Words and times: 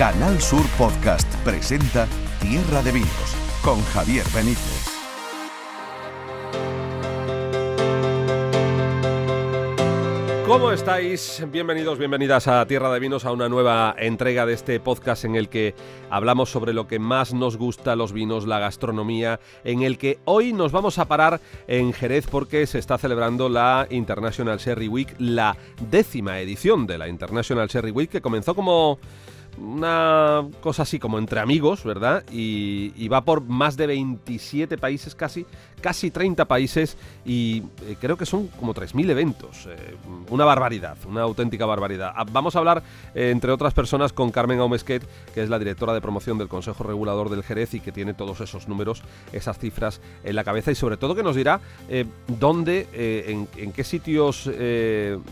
Canal 0.00 0.40
Sur 0.40 0.64
Podcast 0.78 1.30
presenta 1.44 2.08
Tierra 2.40 2.82
de 2.82 2.90
Vinos 2.90 3.36
con 3.62 3.82
Javier 3.82 4.24
Benítez. 4.34 4.86
¿Cómo 10.46 10.72
estáis? 10.72 11.44
Bienvenidos, 11.52 11.98
bienvenidas 11.98 12.48
a 12.48 12.64
Tierra 12.66 12.90
de 12.94 12.98
Vinos, 12.98 13.26
a 13.26 13.32
una 13.32 13.50
nueva 13.50 13.94
entrega 13.98 14.46
de 14.46 14.54
este 14.54 14.80
podcast 14.80 15.26
en 15.26 15.36
el 15.36 15.50
que 15.50 15.74
hablamos 16.08 16.48
sobre 16.48 16.72
lo 16.72 16.88
que 16.88 16.98
más 16.98 17.34
nos 17.34 17.58
gusta, 17.58 17.94
los 17.94 18.14
vinos, 18.14 18.46
la 18.46 18.58
gastronomía, 18.58 19.38
en 19.64 19.82
el 19.82 19.98
que 19.98 20.18
hoy 20.24 20.54
nos 20.54 20.72
vamos 20.72 20.98
a 20.98 21.08
parar 21.08 21.42
en 21.68 21.92
Jerez 21.92 22.26
porque 22.26 22.66
se 22.66 22.78
está 22.78 22.96
celebrando 22.96 23.50
la 23.50 23.86
International 23.90 24.56
Sherry 24.56 24.88
Week, 24.88 25.14
la 25.18 25.58
décima 25.90 26.40
edición 26.40 26.86
de 26.86 26.96
la 26.96 27.06
International 27.06 27.68
Sherry 27.68 27.90
Week, 27.90 28.08
que 28.08 28.22
comenzó 28.22 28.54
como 28.54 28.98
una 29.58 30.46
cosa 30.60 30.82
así 30.82 30.98
como 30.98 31.18
entre 31.18 31.40
amigos, 31.40 31.84
¿verdad? 31.84 32.24
Y, 32.30 33.08
va 33.08 33.24
por 33.24 33.42
más 33.42 33.76
de 33.76 33.88
27 33.88 34.78
países, 34.78 35.14
casi, 35.14 35.44
casi 35.80 36.10
30 36.10 36.44
países, 36.44 36.96
y 37.24 37.64
eh, 37.86 37.96
creo 38.00 38.16
que 38.16 38.24
son 38.24 38.46
como 38.48 38.72
3.000 38.72 39.10
eventos. 39.10 39.66
Eh, 39.66 39.96
una 40.30 40.44
barbaridad, 40.44 40.96
una 41.08 41.22
auténtica 41.22 41.66
barbaridad. 41.66 42.12
Ah, 42.14 42.24
vamos 42.30 42.54
a 42.54 42.60
hablar, 42.60 42.82
eh, 43.14 43.30
entre 43.30 43.50
otras 43.50 43.74
personas, 43.74 44.12
con 44.12 44.30
Carmen 44.30 44.60
Aumesquet, 44.60 45.02
que 45.34 45.42
es 45.42 45.48
la 45.48 45.58
directora 45.58 45.92
de 45.92 46.00
promoción 46.00 46.38
del 46.38 46.48
Consejo 46.48 46.84
Regulador 46.84 47.30
del 47.30 47.42
Jerez 47.42 47.74
y 47.74 47.80
que 47.80 47.90
tiene 47.90 48.14
todos 48.14 48.40
esos 48.40 48.68
números, 48.68 49.02
esas 49.32 49.58
cifras 49.58 50.00
en 50.22 50.36
la 50.36 50.44
cabeza, 50.44 50.70
y 50.70 50.76
sobre 50.76 50.96
todo 50.96 51.14
que 51.14 51.22
nos 51.22 51.34
dirá 51.34 51.60
dónde, 52.26 52.86
en, 52.92 53.72
qué 53.72 53.84
sitios, 53.84 54.48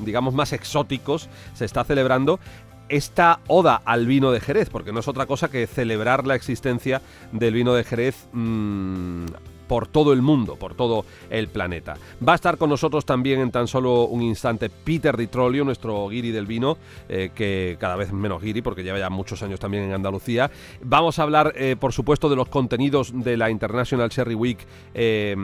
digamos, 0.01 0.35
más 0.35 0.53
exóticos 0.53 1.29
se 1.55 1.65
está 1.65 1.85
celebrando 1.85 2.41
esta 2.89 3.41
oda 3.47 3.83
al 3.85 4.07
vino 4.07 4.31
de 4.31 4.41
Jerez, 4.41 4.71
porque 4.71 4.93
no 4.93 5.01
es 5.01 5.09
otra 5.09 5.27
cosa 5.27 5.51
que 5.51 5.67
celebrar 5.67 6.27
la 6.27 6.35
existencia 6.35 7.03
del 7.33 7.55
vino 7.55 7.75
de 7.75 7.85
Jerez 7.85 8.29
mm, 8.33 9.27
por 9.69 9.87
todo 9.87 10.13
el 10.13 10.23
mundo, 10.23 10.57
por 10.57 10.75
todo 10.75 11.05
el 11.31 11.49
planeta. 11.49 11.97
Va 12.27 12.33
a 12.33 12.35
estar 12.35 12.57
con 12.57 12.71
nosotros 12.71 13.05
también 13.05 13.41
en 13.41 13.53
tan 13.53 13.69
solo 13.69 14.07
un 14.07 14.23
instante 14.23 14.71
Peter 14.71 15.17
Di 15.17 15.29
nuestro 15.63 16.09
guiri 16.09 16.31
del 16.31 16.47
vino, 16.47 16.79
eh, 17.09 17.31
que 17.35 17.77
cada 17.79 17.95
vez 17.97 18.13
menos 18.13 18.43
guiri 18.43 18.63
porque 18.63 18.83
lleva 18.83 18.99
ya 18.99 19.11
muchos 19.11 19.43
años 19.43 19.61
también 19.61 19.85
en 19.85 19.93
Andalucía. 19.93 20.51
Vamos 20.83 21.19
a 21.19 21.23
hablar, 21.23 21.53
eh, 21.55 21.77
por 21.79 21.93
supuesto, 21.93 22.29
de 22.29 22.37
los 22.37 22.49
contenidos 22.49 23.13
de 23.15 23.37
la 23.37 23.51
International 23.51 24.09
Cherry 24.09 24.35
Week 24.35 24.59
eh, 24.95 25.37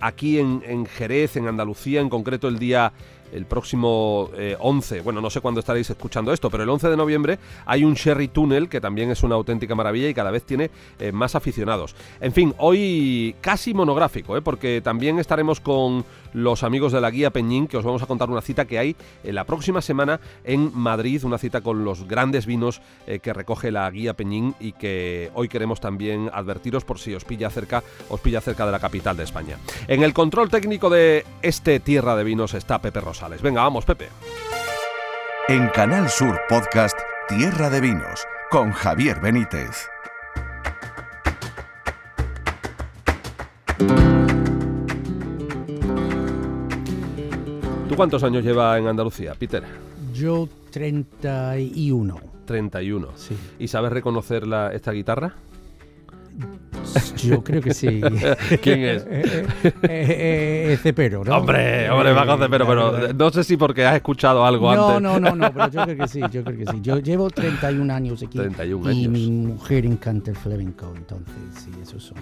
aquí 0.00 0.38
en 0.38 0.86
Jerez, 0.86 1.36
en 1.36 1.48
Andalucía, 1.48 2.00
en 2.00 2.10
concreto 2.10 2.48
el 2.48 2.58
día 2.58 2.92
el 3.32 3.46
próximo 3.46 4.30
11, 4.58 4.98
eh, 4.98 5.00
bueno, 5.00 5.20
no 5.20 5.30
sé 5.30 5.40
cuándo 5.40 5.60
estaréis 5.60 5.88
escuchando 5.90 6.32
esto, 6.32 6.50
pero 6.50 6.62
el 6.62 6.68
11 6.68 6.88
de 6.88 6.96
noviembre 6.96 7.38
hay 7.66 7.84
un 7.84 7.94
Sherry 7.94 8.28
Tunnel 8.28 8.68
que 8.68 8.80
también 8.80 9.10
es 9.10 9.22
una 9.22 9.34
auténtica 9.34 9.74
maravilla 9.74 10.08
y 10.08 10.14
cada 10.14 10.30
vez 10.30 10.44
tiene 10.44 10.70
eh, 10.98 11.12
más 11.12 11.34
aficionados. 11.34 11.94
En 12.20 12.32
fin, 12.32 12.54
hoy 12.58 13.34
casi 13.40 13.74
monográfico, 13.74 14.36
¿eh? 14.36 14.42
porque 14.42 14.80
también 14.82 15.18
estaremos 15.18 15.60
con 15.60 16.04
los 16.32 16.62
amigos 16.62 16.92
de 16.92 17.00
la 17.00 17.10
guía 17.10 17.30
Peñín, 17.30 17.66
que 17.66 17.76
os 17.76 17.84
vamos 17.84 18.02
a 18.02 18.06
contar 18.06 18.30
una 18.30 18.40
cita 18.40 18.64
que 18.64 18.78
hay 18.78 18.96
en 19.24 19.34
la 19.34 19.44
próxima 19.44 19.80
semana 19.80 20.20
en 20.44 20.70
Madrid, 20.74 21.24
una 21.24 21.38
cita 21.38 21.60
con 21.60 21.84
los 21.84 22.06
grandes 22.06 22.46
vinos 22.46 22.80
que 23.22 23.32
recoge 23.32 23.70
la 23.70 23.90
guía 23.90 24.14
Peñín 24.14 24.54
y 24.60 24.72
que 24.72 25.30
hoy 25.34 25.48
queremos 25.48 25.80
también 25.80 26.30
advertiros 26.32 26.84
por 26.84 26.98
si 26.98 27.14
os 27.14 27.24
pilla 27.24 27.50
cerca, 27.50 27.82
os 28.08 28.20
pilla 28.20 28.40
cerca 28.40 28.66
de 28.66 28.72
la 28.72 28.78
capital 28.78 29.16
de 29.16 29.24
España. 29.24 29.56
En 29.88 30.02
el 30.02 30.12
control 30.12 30.50
técnico 30.50 30.90
de 30.90 31.24
este 31.42 31.80
Tierra 31.80 32.16
de 32.16 32.24
Vinos 32.24 32.54
está 32.54 32.80
Pepe 32.80 33.00
Rosa. 33.00 33.28
Venga, 33.42 33.62
vamos, 33.62 33.84
Pepe. 33.84 34.08
En 35.48 35.68
Canal 35.68 36.08
Sur 36.08 36.40
Podcast 36.48 36.98
Tierra 37.28 37.70
de 37.70 37.80
Vinos 37.80 38.26
con 38.50 38.72
Javier 38.72 39.20
Benítez. 39.20 39.88
¿Tú 47.92 47.96
cuántos 47.96 48.22
años 48.22 48.42
lleva 48.42 48.78
en 48.78 48.86
Andalucía, 48.86 49.34
Peter? 49.38 49.62
Yo 50.14 50.48
31. 50.70 52.20
31. 52.46 53.08
Sí. 53.16 53.36
¿Y 53.58 53.68
sabes 53.68 53.92
reconocer 53.92 54.46
la, 54.46 54.72
esta 54.72 54.92
guitarra? 54.92 55.34
Yo 57.18 57.44
creo 57.44 57.60
que 57.60 57.74
sí. 57.74 58.00
¿Quién 58.62 58.80
es? 58.80 59.04
eh, 59.06 59.46
eh, 59.82 60.78
Cepero, 60.82 61.22
¿no? 61.22 61.36
Hombre, 61.36 61.90
hombre, 61.90 62.14
va 62.14 62.24
con 62.24 62.40
Cepero, 62.40 62.66
pero 62.66 63.12
no 63.12 63.30
sé 63.30 63.44
si 63.44 63.58
porque 63.58 63.84
has 63.84 63.96
escuchado 63.96 64.42
algo 64.46 64.74
no, 64.74 64.88
antes. 64.88 65.02
No, 65.02 65.20
no, 65.20 65.36
no, 65.36 65.52
pero 65.52 65.68
yo 65.68 65.84
creo 65.84 65.96
que 65.98 66.08
sí, 66.08 66.20
yo 66.32 66.42
creo 66.42 66.56
que 66.56 66.72
sí. 66.72 66.80
Yo 66.80 66.98
llevo 66.98 67.28
31 67.28 67.92
años 67.92 68.22
aquí. 68.22 68.38
31 68.38 68.90
y 68.90 69.04
años. 69.04 69.12
mi 69.12 69.30
mujer 69.30 69.84
encanta 69.84 70.30
el 70.30 70.36
flamenco, 70.38 70.94
entonces 70.96 71.34
sí, 71.56 71.70
esos 71.82 72.02
son. 72.02 72.16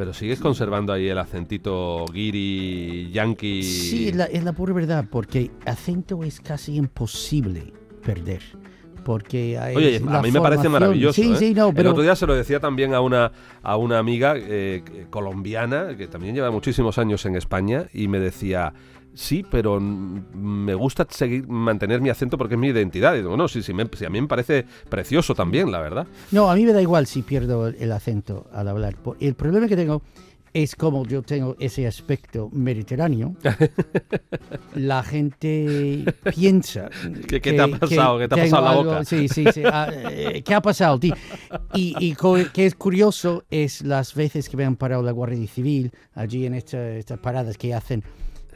Pero 0.00 0.14
sigues 0.14 0.40
conservando 0.40 0.94
ahí 0.94 1.10
el 1.10 1.18
acentito 1.18 2.06
guiri, 2.06 3.10
yankee. 3.12 3.62
Sí, 3.62 4.08
es 4.08 4.16
la, 4.16 4.24
es 4.24 4.42
la 4.42 4.54
pura 4.54 4.72
verdad, 4.72 5.04
porque 5.10 5.50
acento 5.66 6.24
es 6.24 6.40
casi 6.40 6.76
imposible 6.76 7.74
perder 8.02 8.40
porque 9.04 9.58
Oye, 9.74 10.00
a 10.08 10.22
mí 10.22 10.30
me 10.30 10.40
parece 10.40 10.70
maravilloso. 10.70 11.20
Sí, 11.20 11.32
¿eh? 11.32 11.36
sí, 11.36 11.54
no, 11.54 11.70
pero... 11.72 11.88
El 11.88 11.92
otro 11.92 12.02
día 12.02 12.16
se 12.16 12.26
lo 12.26 12.34
decía 12.34 12.60
también 12.60 12.94
a 12.94 13.02
una, 13.02 13.32
a 13.62 13.76
una 13.76 13.98
amiga 13.98 14.34
eh, 14.36 14.82
colombiana 15.10 15.96
que 15.98 16.06
también 16.06 16.34
lleva 16.34 16.50
muchísimos 16.50 16.96
años 16.96 17.26
en 17.26 17.36
España 17.36 17.86
y 17.92 18.08
me 18.08 18.20
decía, 18.20 18.72
sí, 19.14 19.44
pero 19.50 19.80
me 19.80 20.74
gusta 20.74 21.06
seguir 21.10 21.46
mantener 21.48 22.00
mi 22.00 22.10
acento 22.10 22.38
porque 22.38 22.54
es 22.54 22.60
mi 22.60 22.68
identidad. 22.68 23.14
Y 23.14 23.18
digo, 23.18 23.36
no, 23.36 23.48
sí, 23.48 23.62
sí, 23.62 23.72
sí, 23.92 24.04
a 24.04 24.10
mí 24.10 24.20
me 24.20 24.28
parece 24.28 24.66
precioso 24.88 25.34
también, 25.34 25.70
la 25.70 25.80
verdad. 25.80 26.06
No, 26.30 26.50
a 26.50 26.54
mí 26.54 26.64
me 26.64 26.72
da 26.72 26.82
igual 26.82 27.06
si 27.06 27.22
pierdo 27.22 27.68
el 27.68 27.92
acento 27.92 28.48
al 28.52 28.68
hablar. 28.68 28.96
El 29.20 29.34
problema 29.34 29.68
que 29.68 29.76
tengo 29.76 30.02
es 30.52 30.74
como 30.74 31.06
yo 31.06 31.22
tengo 31.22 31.56
ese 31.58 31.86
aspecto 31.86 32.48
mediterráneo, 32.52 33.36
la 34.74 35.02
gente 35.02 36.04
piensa. 36.34 36.90
¿Qué, 37.28 37.40
te 37.40 37.60
ha 37.60 37.68
pasado? 37.68 38.18
¿Qué 38.18 38.28
te 38.28 38.34
ha 38.34 38.44
pasado 38.44 38.64
la 38.64 38.74
boca? 38.74 39.04
Sí, 39.04 39.28
sí, 39.28 39.44
sí. 39.52 39.62
Ah, 39.64 39.88
eh, 39.92 40.42
¿Qué 40.44 40.54
ha 40.54 40.60
pasado? 40.60 40.98
Y, 41.74 41.94
y 42.00 42.16
que 42.52 42.66
es 42.66 42.74
curioso 42.74 43.44
es 43.50 43.82
las 43.82 44.14
veces 44.14 44.48
que 44.48 44.56
me 44.56 44.64
han 44.64 44.76
parado 44.76 45.02
la 45.02 45.12
Guardia 45.12 45.46
Civil 45.46 45.92
allí 46.14 46.46
en 46.46 46.54
estas 46.54 47.04
paradas 47.20 47.56
que 47.56 47.74
hacen 47.74 48.02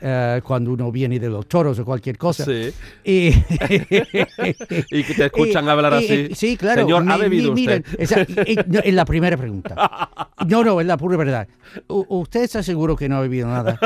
Uh, 0.04 0.42
cuando 0.42 0.70
uno 0.70 0.92
viene 0.92 1.18
de 1.18 1.30
los 1.30 1.46
toros 1.46 1.78
o 1.78 1.84
cualquier 1.84 2.18
cosa. 2.18 2.44
Sí. 2.44 2.70
Y, 3.04 3.28
y 4.90 5.02
que 5.02 5.14
te 5.16 5.24
escuchan 5.24 5.64
y, 5.66 5.68
hablar 5.70 5.94
y, 5.94 6.04
así. 6.04 6.34
Sí, 6.34 6.56
claro. 6.58 6.82
Señor, 6.82 7.10
¿ha 7.10 7.16
bebido 7.16 7.54
mi, 7.54 7.62
usted? 7.62 7.86
Miren, 7.86 7.96
esa, 7.98 8.26
no, 8.66 8.80
es 8.80 8.92
la 8.92 9.06
primera 9.06 9.36
pregunta. 9.38 10.10
No, 10.46 10.62
no, 10.62 10.78
es 10.78 10.86
la 10.86 10.98
pura 10.98 11.16
verdad. 11.16 11.48
U, 11.88 12.04
¿Usted 12.20 12.42
está 12.42 12.62
seguro 12.62 12.96
que 12.96 13.08
no 13.08 13.16
ha 13.16 13.20
bebido 13.22 13.48
nada? 13.48 13.78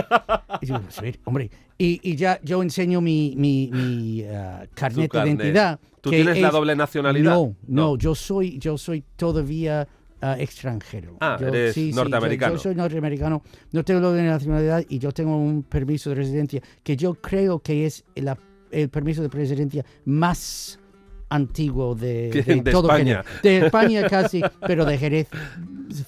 Yo, 0.61 0.81
hombre. 1.23 1.53
Y, 1.77 2.17
ya 2.17 2.41
yo 2.43 2.61
enseño 2.63 3.01
mi, 3.01 3.35
mi, 3.37 3.71
mi 3.73 4.25
uh, 4.25 4.67
carnet 4.75 5.13
de 5.13 5.19
identidad. 5.21 5.79
¿Tú 6.01 6.11
tienes 6.11 6.35
es, 6.35 6.43
la 6.43 6.51
doble 6.51 6.75
nacionalidad? 6.75 7.33
No, 7.33 7.55
no, 7.69 7.91
no, 7.93 7.97
yo 7.97 8.17
soy, 8.17 8.59
yo 8.59 8.77
soy 8.77 9.05
todavía 9.15 9.87
Uh, 10.21 10.35
extranjero. 10.41 11.17
Ah, 11.21 11.37
yo, 11.41 11.47
eres 11.47 11.75
sí, 11.75 11.93
norteamericano. 11.95 12.51
Sí, 12.51 12.57
yo, 12.57 12.59
yo, 12.59 12.63
soy 12.63 12.75
norteamericano, 12.75 13.43
no 13.71 13.85
tengo 13.85 14.01
la 14.01 14.21
nacionalidad 14.21 14.85
y 14.89 14.99
yo 14.99 15.13
tengo 15.13 15.37
un 15.37 15.63
permiso 15.63 16.11
de 16.11 16.17
residencia 16.17 16.61
que 16.83 16.97
yo 16.97 17.15
creo 17.15 17.61
que 17.61 17.87
es 17.87 18.05
el 18.17 18.89
permiso 18.89 19.23
de 19.23 19.29
residencia 19.29 19.85
más 20.07 20.81
antiguo 21.29 21.95
de, 21.95 22.31
de, 22.47 22.63
de 22.63 22.73
todo 22.73 22.89
España. 22.89 23.23
Jerez. 23.23 23.43
De 23.43 23.67
España 23.67 24.09
casi, 24.09 24.43
pero 24.67 24.85
de 24.85 24.99
Jerez, 24.99 25.29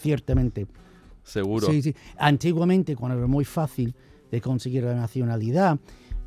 ciertamente. 0.00 0.66
Seguro. 1.22 1.68
Sí, 1.68 1.82
sí. 1.82 1.94
Antiguamente, 2.18 2.96
cuando 2.96 3.18
era 3.18 3.26
muy 3.26 3.44
fácil 3.44 3.94
de 4.30 4.40
conseguir 4.40 4.84
la 4.84 4.94
nacionalidad 4.94 5.74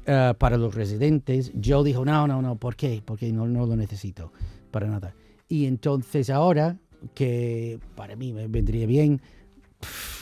uh, 0.08 0.34
para 0.38 0.58
los 0.58 0.74
residentes, 0.74 1.52
yo 1.54 1.84
dijo, 1.84 2.06
no, 2.06 2.28
no, 2.28 2.42
no, 2.42 2.56
¿por 2.56 2.76
qué? 2.76 3.02
Porque 3.04 3.32
no, 3.32 3.48
no 3.48 3.66
lo 3.66 3.76
necesito 3.76 4.32
para 4.72 4.88
nada. 4.88 5.16
Y 5.50 5.66
entonces 5.66 6.30
ahora 6.30 6.78
que 7.14 7.80
para 7.96 8.16
mí 8.16 8.34
me 8.34 8.48
vendría 8.48 8.86
bien, 8.86 9.22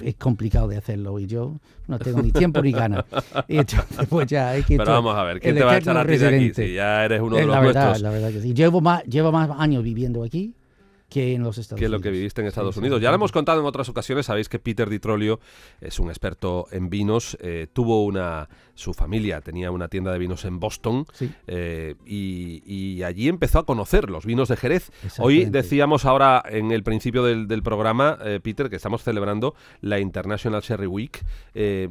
es 0.03 0.15
complicado 0.15 0.67
de 0.67 0.77
hacerlo 0.77 1.19
y 1.19 1.27
yo 1.27 1.59
no 1.87 1.99
tengo 1.99 2.21
ni 2.21 2.31
tiempo 2.31 2.61
ni 2.61 2.71
ganas. 2.71 3.05
Y 3.47 3.57
entonces, 3.57 4.07
pues 4.09 4.27
ya 4.27 4.49
hay 4.49 4.63
que 4.63 4.77
Pero 4.77 4.91
vamos 4.91 5.15
a 5.15 5.23
ver, 5.23 5.39
¿quién 5.39 5.55
te 5.55 5.63
va 5.63 5.73
a 5.73 5.77
echar 5.77 5.97
a 5.97 6.05
ti 6.05 6.17
de 6.17 6.27
aquí 6.27 6.53
si 6.53 6.73
ya 6.73 7.05
eres 7.05 7.21
uno 7.21 7.35
de 7.35 7.41
es 7.41 7.47
los 7.47 7.61
verdad, 7.61 7.85
nuestros? 7.85 8.01
La 8.01 8.09
verdad 8.09 8.31
que 8.31 8.41
sí. 8.41 8.53
Llevo 8.53 8.81
más, 8.81 9.03
llevo 9.03 9.31
más 9.31 9.49
años 9.57 9.83
viviendo 9.83 10.23
aquí 10.23 10.55
que 11.11 11.33
en 11.35 11.43
los 11.43 11.57
Estados 11.57 11.77
que 11.79 11.85
Unidos. 11.87 11.99
lo 11.99 12.03
que 12.03 12.09
viviste 12.09 12.39
en 12.41 12.47
Estados 12.47 12.73
Sí, 12.75 12.79
Unidos. 12.79 13.01
Ya 13.01 13.09
lo 13.09 13.15
hemos 13.15 13.33
contado 13.33 13.59
en 13.59 13.65
otras 13.65 13.89
ocasiones, 13.89 14.25
sabéis 14.27 14.47
que 14.47 14.59
Peter 14.59 14.89
Di 14.89 14.97
Trollio 14.99 15.41
es 15.81 15.99
un 15.99 16.07
experto 16.09 16.67
en 16.71 16.89
vinos, 16.89 17.37
eh, 17.41 17.67
tuvo 17.73 18.05
una, 18.05 18.47
su 18.75 18.93
familia 18.93 19.41
tenía 19.41 19.71
una 19.71 19.89
tienda 19.89 20.13
de 20.13 20.19
vinos 20.19 20.45
en 20.45 20.59
Boston 20.61 21.05
Sí. 21.11 21.29
eh, 21.47 21.95
y, 22.05 22.63
y 22.65 23.03
allí 23.03 23.27
empezó 23.27 23.59
a 23.59 23.65
conocer 23.65 24.09
los 24.09 24.25
vinos 24.25 24.47
de 24.47 24.55
Jerez. 24.55 24.89
Hoy 25.19 25.43
decíamos 25.45 26.05
ahora 26.05 26.41
en 26.47 26.71
el 26.71 26.81
principio 26.83 27.23
del, 27.23 27.47
del 27.49 27.61
programa, 27.61 28.17
eh, 28.23 28.39
Peter, 28.41 28.69
que 28.69 28.77
estamos 28.77 29.03
celebrando 29.03 29.53
la 29.81 29.99
International 29.99 30.61
Sherry 30.61 30.87
Week. 30.87 31.23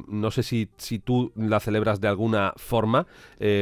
No 0.07 0.31
sé 0.31 0.41
si, 0.41 0.67
si 0.77 0.97
tú 0.97 1.31
la 1.35 1.59
celebras 1.59 2.01
de 2.01 2.07
alguna 2.07 2.53
forma 2.57 3.05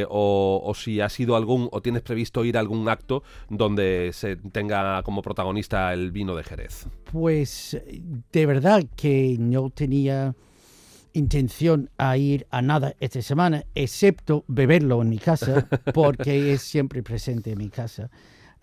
o, 0.07 0.61
o 0.63 0.73
si 0.73 1.01
ha 1.01 1.09
sido 1.09 1.35
algún 1.35 1.67
o 1.73 1.81
tienes 1.81 2.01
previsto 2.01 2.45
ir 2.45 2.55
a 2.55 2.61
algún 2.61 2.87
acto 2.87 3.23
donde 3.49 4.11
se 4.13 4.37
tenga 4.37 5.03
como 5.03 5.21
protagonista 5.21 5.48
el 5.57 6.11
vino 6.11 6.35
de 6.35 6.43
Jerez. 6.43 6.85
Pues 7.11 7.77
de 8.31 8.45
verdad 8.45 8.83
que 8.95 9.35
no 9.39 9.69
tenía 9.69 10.35
intención 11.13 11.89
a 11.97 12.17
ir 12.17 12.45
a 12.51 12.61
nada 12.61 12.93
esta 12.99 13.21
semana, 13.21 13.63
excepto 13.75 14.45
beberlo 14.47 15.01
en 15.01 15.09
mi 15.09 15.17
casa, 15.17 15.67
porque 15.93 16.53
es 16.53 16.61
siempre 16.61 17.01
presente 17.03 17.51
en 17.51 17.57
mi 17.57 17.69
casa, 17.69 18.09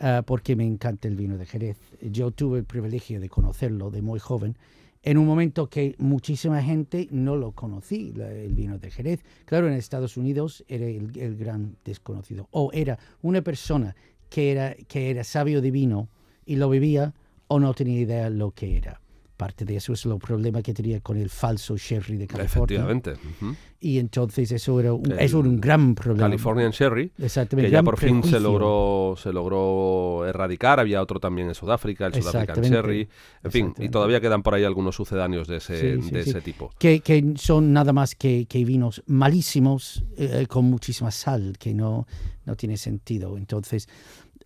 ah, 0.01 0.23
porque 0.25 0.55
me 0.57 0.65
encanta 0.65 1.09
el 1.09 1.17
vino 1.17 1.37
de 1.39 1.47
Jerez. 1.47 1.77
Yo 2.01 2.31
tuve 2.31 2.59
el 2.59 2.65
privilegio 2.65 3.21
de 3.21 3.29
conocerlo 3.29 3.91
de 3.91 4.03
muy 4.03 4.19
joven, 4.21 4.57
en 5.03 5.19
un 5.19 5.27
momento 5.27 5.69
que 5.69 5.95
muchísima 5.99 6.63
gente 6.63 7.07
no 7.11 7.37
lo 7.37 7.53
conocí, 7.53 8.13
la- 8.15 8.33
el 8.33 8.55
vino 8.55 8.79
de 8.79 8.91
Jerez. 8.91 9.21
Claro, 9.45 9.69
en 9.69 9.75
Estados 9.75 10.17
Unidos 10.17 10.65
era 10.69 10.87
el, 10.87 11.17
el 11.19 11.37
gran 11.37 11.77
desconocido, 11.85 12.49
o 12.51 12.71
era 12.73 12.99
una 13.23 13.43
persona 13.43 13.95
que 14.31 14.51
era, 14.53 14.75
que 14.89 15.11
era 15.11 15.23
sabio 15.25 15.61
de 15.63 15.71
vino 15.71 16.09
y 16.47 16.57
lo 16.57 16.69
bebía, 16.71 17.13
o 17.49 17.61
no 17.61 17.75
tenía 17.75 18.01
idea 18.01 18.31
lo 18.31 18.53
que 18.53 18.77
era. 18.79 19.01
Parte 19.37 19.67
de 19.67 19.77
eso 19.77 19.93
es 19.93 20.03
el 20.07 20.17
problema 20.17 20.63
que 20.63 20.73
tenía 20.73 20.99
con 21.03 21.19
el 21.19 21.29
falso 21.29 21.77
sherry 21.77 22.17
de 22.17 22.27
California. 22.27 22.77
Efectivamente. 22.79 23.13
ujú. 23.43 23.55
Y 23.81 23.99
entonces 23.99 24.51
eso 24.51 24.81
era 24.81 24.95
un, 24.95 25.13
El 25.13 25.19
eso 25.21 25.41
era 25.41 25.49
un 25.51 25.61
gran 25.61 25.95
problema. 25.95 26.25
Californian 26.27 26.71
Sherry. 26.71 27.13
Exactamente. 27.19 27.69
Que 27.69 27.73
ya 27.75 27.83
por 27.83 27.99
fin 27.99 28.17
se 28.23 28.31
prejuicio. 28.31 28.41
logró, 28.41 29.15
se 29.19 29.35
logró 29.35 30.25
erradicar. 30.27 30.81
Había 30.81 31.03
otro 31.03 31.21
también 31.21 31.49
en 31.49 31.55
Sudáfrica, 31.55 32.07
el 32.07 32.15
South 32.15 32.29
African 32.29 32.41
Exactamente. 32.43 32.77
Sherry. 32.77 33.09
En 33.45 33.51
fin, 33.53 33.75
y 33.79 33.91
todavía 33.91 34.23
quedan 34.23 34.43
por 34.43 34.55
ahí 34.55 34.65
algunos 34.65 34.97
sucedáneos 34.97 35.47
de 35.49 35.59
ese, 35.59 35.97
Sí, 35.99 36.03
sí, 36.03 36.11
de 36.13 36.23
sí. 36.25 36.31
ese 36.31 36.41
tipo. 36.41 36.73
que, 36.79 37.01
que 37.01 37.35
son 37.37 37.75
nada 37.75 37.93
más 37.93 38.15
que, 38.15 38.47
que 38.47 38.65
vinos 38.65 39.03
malísimos 39.07 40.03
eh, 40.17 40.47
con 40.49 40.65
muchísima 40.65 41.11
sal, 41.11 41.57
que 41.59 41.75
no, 41.75 42.07
no 42.47 42.57
tiene 42.57 42.79
sentido. 42.79 43.37
Entonces, 43.37 43.87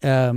a- 0.03 0.33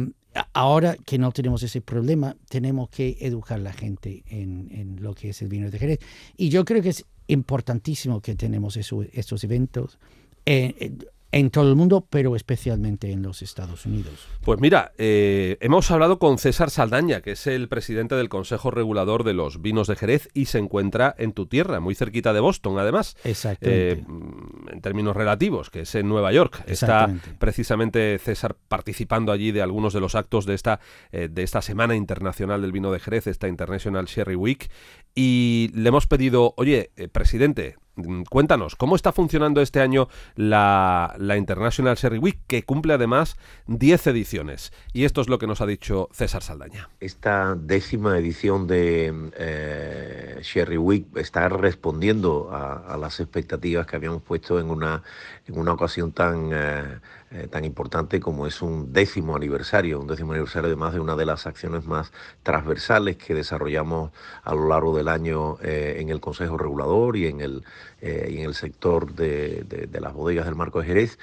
ahora 0.53 0.95
que 1.06 1.18
no 1.18 1.31
tenemos 1.31 1.63
ese 1.63 1.81
problema, 1.81 2.35
tenemos 2.50 2.89
que 2.89 3.18
educar 3.21 3.59
a 3.59 3.62
la 3.62 3.74
gente 3.74 4.24
en, 4.27 4.69
en 4.71 5.01
lo 5.01 5.13
que 5.13 5.30
es 5.30 5.41
el 5.41 5.47
vino 5.47 5.69
de 5.69 5.80
Jerez. 5.80 6.00
Y 6.38 6.50
yo 6.50 6.65
creo 6.65 6.81
que 6.81 6.89
es 6.89 7.06
importantísimo 7.27 8.21
que 8.21 8.35
tenemos 8.35 8.77
eso- 8.77 9.03
estos 9.13 9.44
eventos 9.44 9.97
eh, 10.45 10.75
eh, 10.80 10.91
en 11.33 11.50
todo 11.50 11.68
el 11.68 11.75
mundo, 11.75 12.06
pero 12.09 12.35
especialmente 12.35 13.12
en 13.12 13.24
los 13.24 13.41
Estados 13.41 13.88
Unidos. 13.88 14.27
Pues 14.44 14.59
mira, 14.59 14.91
eh, 15.00 15.57
hemos 15.62 15.89
hablado 15.89 16.19
con 16.19 16.38
César 16.38 16.69
Saldaña, 16.69 17.21
que 17.21 17.31
es 17.31 17.47
el 17.47 17.68
presidente 17.68 18.13
del 18.13 18.30
Consejo 18.30 18.69
Regulador 18.69 19.24
de 19.24 19.33
los 19.33 19.59
Vinos 19.59 19.88
de 19.88 19.95
Jerez 19.95 20.30
y 20.35 20.45
se 20.45 20.59
encuentra 20.59 21.15
en 21.18 21.33
tu 21.33 21.47
tierra, 21.47 21.80
muy 21.80 21.95
cerquita 21.95 22.33
de 22.33 22.39
Boston, 22.39 22.77
además. 22.77 23.18
Exactamente. 23.24 23.91
Eh, 23.94 24.03
mm, 24.07 24.69
en 24.74 24.81
términos 24.81 25.15
relativos, 25.15 25.71
que 25.71 25.81
es 25.81 25.95
en 25.95 26.07
Nueva 26.07 26.31
York. 26.31 26.63
Está 26.68 27.12
precisamente 27.39 28.19
César 28.19 28.56
participando 28.68 29.31
allí 29.31 29.51
de 29.51 29.63
algunos 29.63 29.94
de 29.94 30.01
los 30.01 30.13
actos 30.13 30.45
de 30.45 30.53
esta, 30.53 30.80
eh, 31.12 31.30
de 31.31 31.41
esta 31.41 31.63
Semana 31.63 31.95
Internacional 31.95 32.62
del 32.62 32.71
Vino 32.71 32.91
de 32.91 33.00
Jerez, 33.00 33.25
esta 33.25 33.47
International 33.47 34.06
Sherry 34.06 34.35
Week, 34.35 34.69
y 35.15 35.71
le 35.75 35.89
hemos 35.89 36.07
pedido, 36.07 36.54
oye, 36.57 36.92
eh, 36.95 37.07
presidente, 37.07 37.77
mm, 37.95 38.24
cuéntanos, 38.24 38.75
¿cómo 38.75 38.95
está 38.95 39.12
funcionando 39.12 39.62
este 39.62 39.80
año 39.80 40.07
la, 40.36 41.13
la 41.19 41.38
International 41.38 41.95
Sherry 41.95 42.18
Week, 42.18 42.39
que 42.48 42.63
cumple 42.63 42.94
además 42.94 43.38
10 43.68 44.07
ediciones? 44.07 44.74
Y 44.92 45.06
esto 45.06 45.21
es 45.21 45.30
lo 45.30 45.38
que 45.38 45.45
nos 45.45 45.62
ha 45.62 45.68
dicho 45.68 46.10
César 46.12 46.42
Saldaña. 46.42 46.89
Esta 47.00 47.56
décima 47.56 48.18
edición 48.18 48.65
de 48.65 49.31
eh, 49.38 50.39
Sherry 50.42 50.77
Week 50.77 51.06
está 51.16 51.48
respondiendo 51.50 52.50
a, 52.51 52.94
a 52.94 52.98
las 52.98 53.19
expectativas 53.19 53.86
que 53.86 53.95
habíamos 53.95 54.24
puesto 54.24 54.59
en 54.59 54.69
una, 54.69 55.04
en 55.48 55.59
una 55.59 55.74
ocasión 55.74 56.12
tan, 56.12 56.50
eh, 56.51 57.00
eh, 57.33 57.47
tan 57.47 57.65
importante 57.65 58.19
como 58.19 58.45
es 58.47 58.62
un 58.62 58.94
décimo 58.94 59.35
aniversario, 59.35 60.00
un 60.00 60.07
décimo 60.07 60.31
aniversario 60.33 60.68
además 60.68 60.94
de 60.94 61.00
una 61.00 61.15
de 61.15 61.25
las 61.25 61.47
acciones 61.47 61.85
más 61.85 62.12
transversales 62.44 63.18
que 63.18 63.33
desarrollamos 63.33 64.12
a 64.44 64.53
lo 64.56 64.68
largo 64.68 64.95
del 64.95 65.07
año 65.07 65.57
eh, 65.62 65.97
en 66.00 66.09
el 66.09 66.19
Consejo 66.21 66.57
Regulador 66.57 67.18
y 67.18 67.27
en 67.27 67.41
el, 67.41 67.63
eh, 68.01 68.27
en 68.30 68.39
el 68.45 68.53
sector 68.53 69.13
de, 69.15 69.63
de- 69.68 69.88
de 69.88 70.00
las 70.01 70.13
bodegas 70.13 70.45
del 70.45 70.56
Marco 70.56 70.80
de 70.81 70.88
Jerez. 70.88 71.18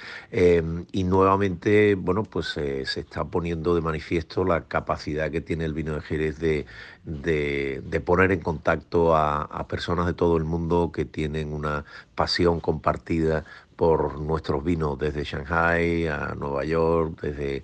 Y 0.91 1.03
nuevamente, 1.03 1.95
bueno, 1.95 2.23
pues 2.23 2.47
se 2.47 2.81
está 2.81 3.25
poniendo 3.25 3.73
de 3.75 3.81
manifiesto 3.81 4.43
la 4.43 4.67
capacidad 4.67 5.31
que 5.31 5.41
tiene 5.41 5.65
el 5.65 5.73
vino 5.73 5.93
de 5.95 6.01
Jerez 6.01 6.39
de, 6.39 6.65
de- 7.03 7.81
de 7.85 7.99
poner 8.01 8.31
en 8.31 8.39
contacto 8.41 9.15
a, 9.15 9.67
personas 9.67 10.05
de 10.07 10.13
todo 10.13 10.37
el 10.37 10.43
mundo 10.43 10.91
que 10.93 11.05
tienen 11.05 11.53
una 11.53 11.85
pasión 12.15 12.59
compartida 12.59 13.45
por 13.75 14.19
nuestros 14.19 14.63
vinos, 14.63 14.99
desde 14.99 15.23
Shanghai 15.23 16.07
a 16.07 16.35
Nueva 16.37 16.63
York, 16.65 17.19
desde 17.21 17.63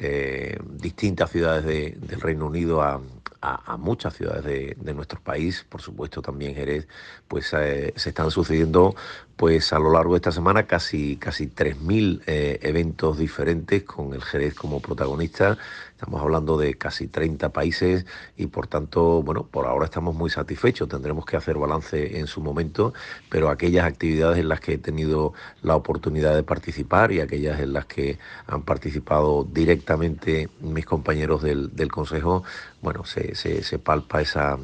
eh, 0.00 0.56
distintas 0.64 1.30
ciudades 1.30 1.64
de- 1.64 1.96
del 2.00 2.20
Reino 2.20 2.46
Unido 2.46 2.82
a, 2.82 3.00
a- 3.40 3.72
a 3.74 3.76
muchas 3.76 4.14
ciudades 4.14 4.44
de, 4.44 4.76
de 4.80 4.94
nuestro 4.94 5.20
país, 5.20 5.66
por 5.68 5.82
supuesto 5.82 6.22
también 6.22 6.54
Jerez, 6.54 6.86
pues 7.26 7.52
eh, 7.54 7.92
se 7.96 8.10
están 8.10 8.30
sucediendo 8.30 8.94
pues 9.38 9.72
a 9.72 9.78
lo 9.78 9.92
largo 9.92 10.14
de 10.14 10.16
esta 10.16 10.32
semana 10.32 10.64
casi, 10.64 11.16
casi 11.16 11.46
3.000 11.46 12.22
eh, 12.26 12.58
eventos 12.60 13.18
diferentes 13.18 13.84
con 13.84 14.12
el 14.12 14.20
Jerez 14.20 14.52
como 14.52 14.80
protagonista. 14.82 15.56
Estamos 15.92 16.20
hablando 16.20 16.58
de 16.58 16.74
casi 16.74 17.06
30 17.06 17.50
países 17.50 18.04
y 18.36 18.48
por 18.48 18.66
tanto, 18.66 19.22
bueno, 19.22 19.44
por 19.44 19.68
ahora 19.68 19.84
estamos 19.84 20.16
muy 20.16 20.28
satisfechos. 20.28 20.88
Tendremos 20.88 21.24
que 21.24 21.36
hacer 21.36 21.56
balance 21.56 22.18
en 22.18 22.26
su 22.26 22.40
momento, 22.40 22.94
pero 23.30 23.48
aquellas 23.48 23.86
actividades 23.86 24.38
en 24.38 24.48
las 24.48 24.58
que 24.58 24.72
he 24.72 24.78
tenido 24.78 25.34
la 25.62 25.76
oportunidad 25.76 26.34
de 26.34 26.42
participar 26.42 27.12
y 27.12 27.20
aquellas 27.20 27.60
en 27.60 27.74
las 27.74 27.86
que 27.86 28.18
han 28.48 28.62
participado 28.62 29.44
directamente 29.44 30.48
mis 30.60 30.84
compañeros 30.84 31.42
del, 31.42 31.76
del 31.76 31.92
Consejo, 31.92 32.42
bueno, 32.82 33.04
se, 33.04 33.36
se, 33.36 33.62
se 33.62 33.78
palpa 33.78 34.20
esa 34.20 34.58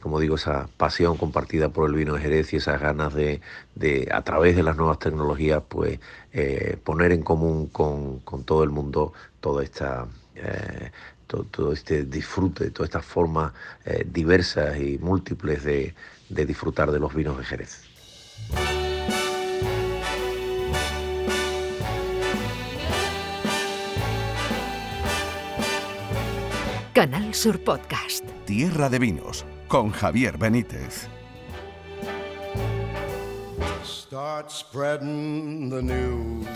como 0.00 0.18
digo, 0.20 0.36
esa 0.36 0.68
pasión 0.76 1.16
compartida 1.16 1.68
por 1.68 1.88
el 1.88 1.94
vino 1.94 2.14
de 2.14 2.20
Jerez 2.22 2.52
y 2.52 2.56
esas 2.56 2.80
ganas 2.80 3.12
de, 3.14 3.40
de 3.74 4.08
a 4.12 4.22
través 4.22 4.56
de 4.56 4.62
las 4.62 4.76
nuevas 4.76 4.98
tecnologías, 4.98 5.62
pues 5.68 6.00
eh, 6.32 6.76
poner 6.82 7.12
en 7.12 7.22
común 7.22 7.66
con, 7.68 8.20
con 8.20 8.44
todo 8.44 8.64
el 8.64 8.70
mundo 8.70 9.12
toda 9.40 9.62
esta, 9.62 10.06
eh, 10.34 10.90
to- 11.26 11.44
todo, 11.50 11.72
este 11.72 12.04
disfrute, 12.04 12.70
todas 12.70 12.88
estas 12.88 13.04
formas 13.04 13.52
eh, 13.84 14.04
diversas 14.10 14.78
y 14.78 14.98
múltiples 14.98 15.64
de, 15.64 15.94
de 16.28 16.46
disfrutar 16.46 16.90
de 16.90 16.98
los 16.98 17.14
vinos 17.14 17.36
de 17.38 17.44
Jerez. 17.44 17.82
Canal 26.94 27.34
Sur 27.34 27.62
Podcast. 27.62 28.24
Tierra 28.46 28.88
de 28.88 28.98
Vinos 28.98 29.44
con 29.70 29.90
Javier 29.92 30.36
Benítez. 30.36 31.06
Start 33.84 34.50
spreading 34.50 35.70
the 35.70 35.80
news. 35.82 36.46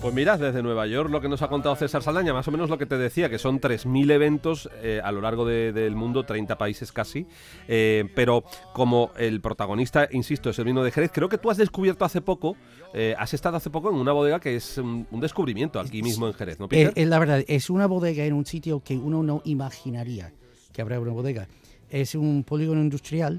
Pues 0.00 0.12
mira, 0.14 0.36
desde 0.38 0.62
Nueva 0.64 0.86
York 0.88 1.10
lo 1.10 1.20
que 1.20 1.28
nos 1.28 1.42
ha 1.42 1.48
contado 1.48 1.76
César 1.76 2.02
Saldaña, 2.02 2.32
más 2.32 2.48
o 2.48 2.50
menos 2.50 2.68
lo 2.70 2.76
que 2.78 2.86
te 2.86 2.96
decía, 2.98 3.28
que 3.28 3.38
son 3.38 3.60
3.000 3.60 4.10
eventos 4.10 4.68
eh, 4.82 5.00
a 5.04 5.12
lo 5.12 5.20
largo 5.20 5.44
de- 5.44 5.72
del 5.72 5.94
mundo, 5.94 6.24
30 6.24 6.56
países 6.58 6.90
casi, 6.90 7.26
eh, 7.68 8.08
pero 8.16 8.42
como 8.72 9.12
el 9.18 9.40
protagonista, 9.42 10.08
insisto, 10.10 10.50
es 10.50 10.58
el 10.58 10.64
vino 10.64 10.82
de 10.82 10.90
Jerez, 10.90 11.10
creo 11.14 11.28
que 11.28 11.38
tú 11.38 11.50
has 11.50 11.56
descubierto 11.58 12.04
hace 12.04 12.20
poco, 12.22 12.56
eh, 12.94 13.14
has 13.16 13.32
estado 13.34 13.58
hace 13.58 13.70
poco 13.70 13.90
en 13.90 13.96
una 13.96 14.10
bodega 14.12 14.40
que 14.40 14.56
es 14.56 14.78
un, 14.78 15.06
un 15.10 15.20
descubrimiento 15.20 15.78
aquí 15.78 16.02
mismo 16.02 16.26
en 16.26 16.32
Jerez, 16.32 16.58
¿no, 16.58 16.64
Eh, 16.64 16.68
Peter? 16.70 16.92
eh, 16.96 17.06
la 17.06 17.18
verdad, 17.20 17.44
es 17.46 17.70
una 17.70 17.86
bodega 17.86 18.24
en 18.24 18.32
un 18.32 18.44
sitio 18.46 18.80
que 18.82 18.96
uno 18.96 19.22
no 19.22 19.40
imaginaría 19.44 20.32
que 20.72 20.80
habrá 20.82 20.98
una 20.98 21.12
bodega. 21.12 21.46
Es 21.92 22.14
un 22.14 22.42
polígono 22.42 22.80
industrial 22.80 23.38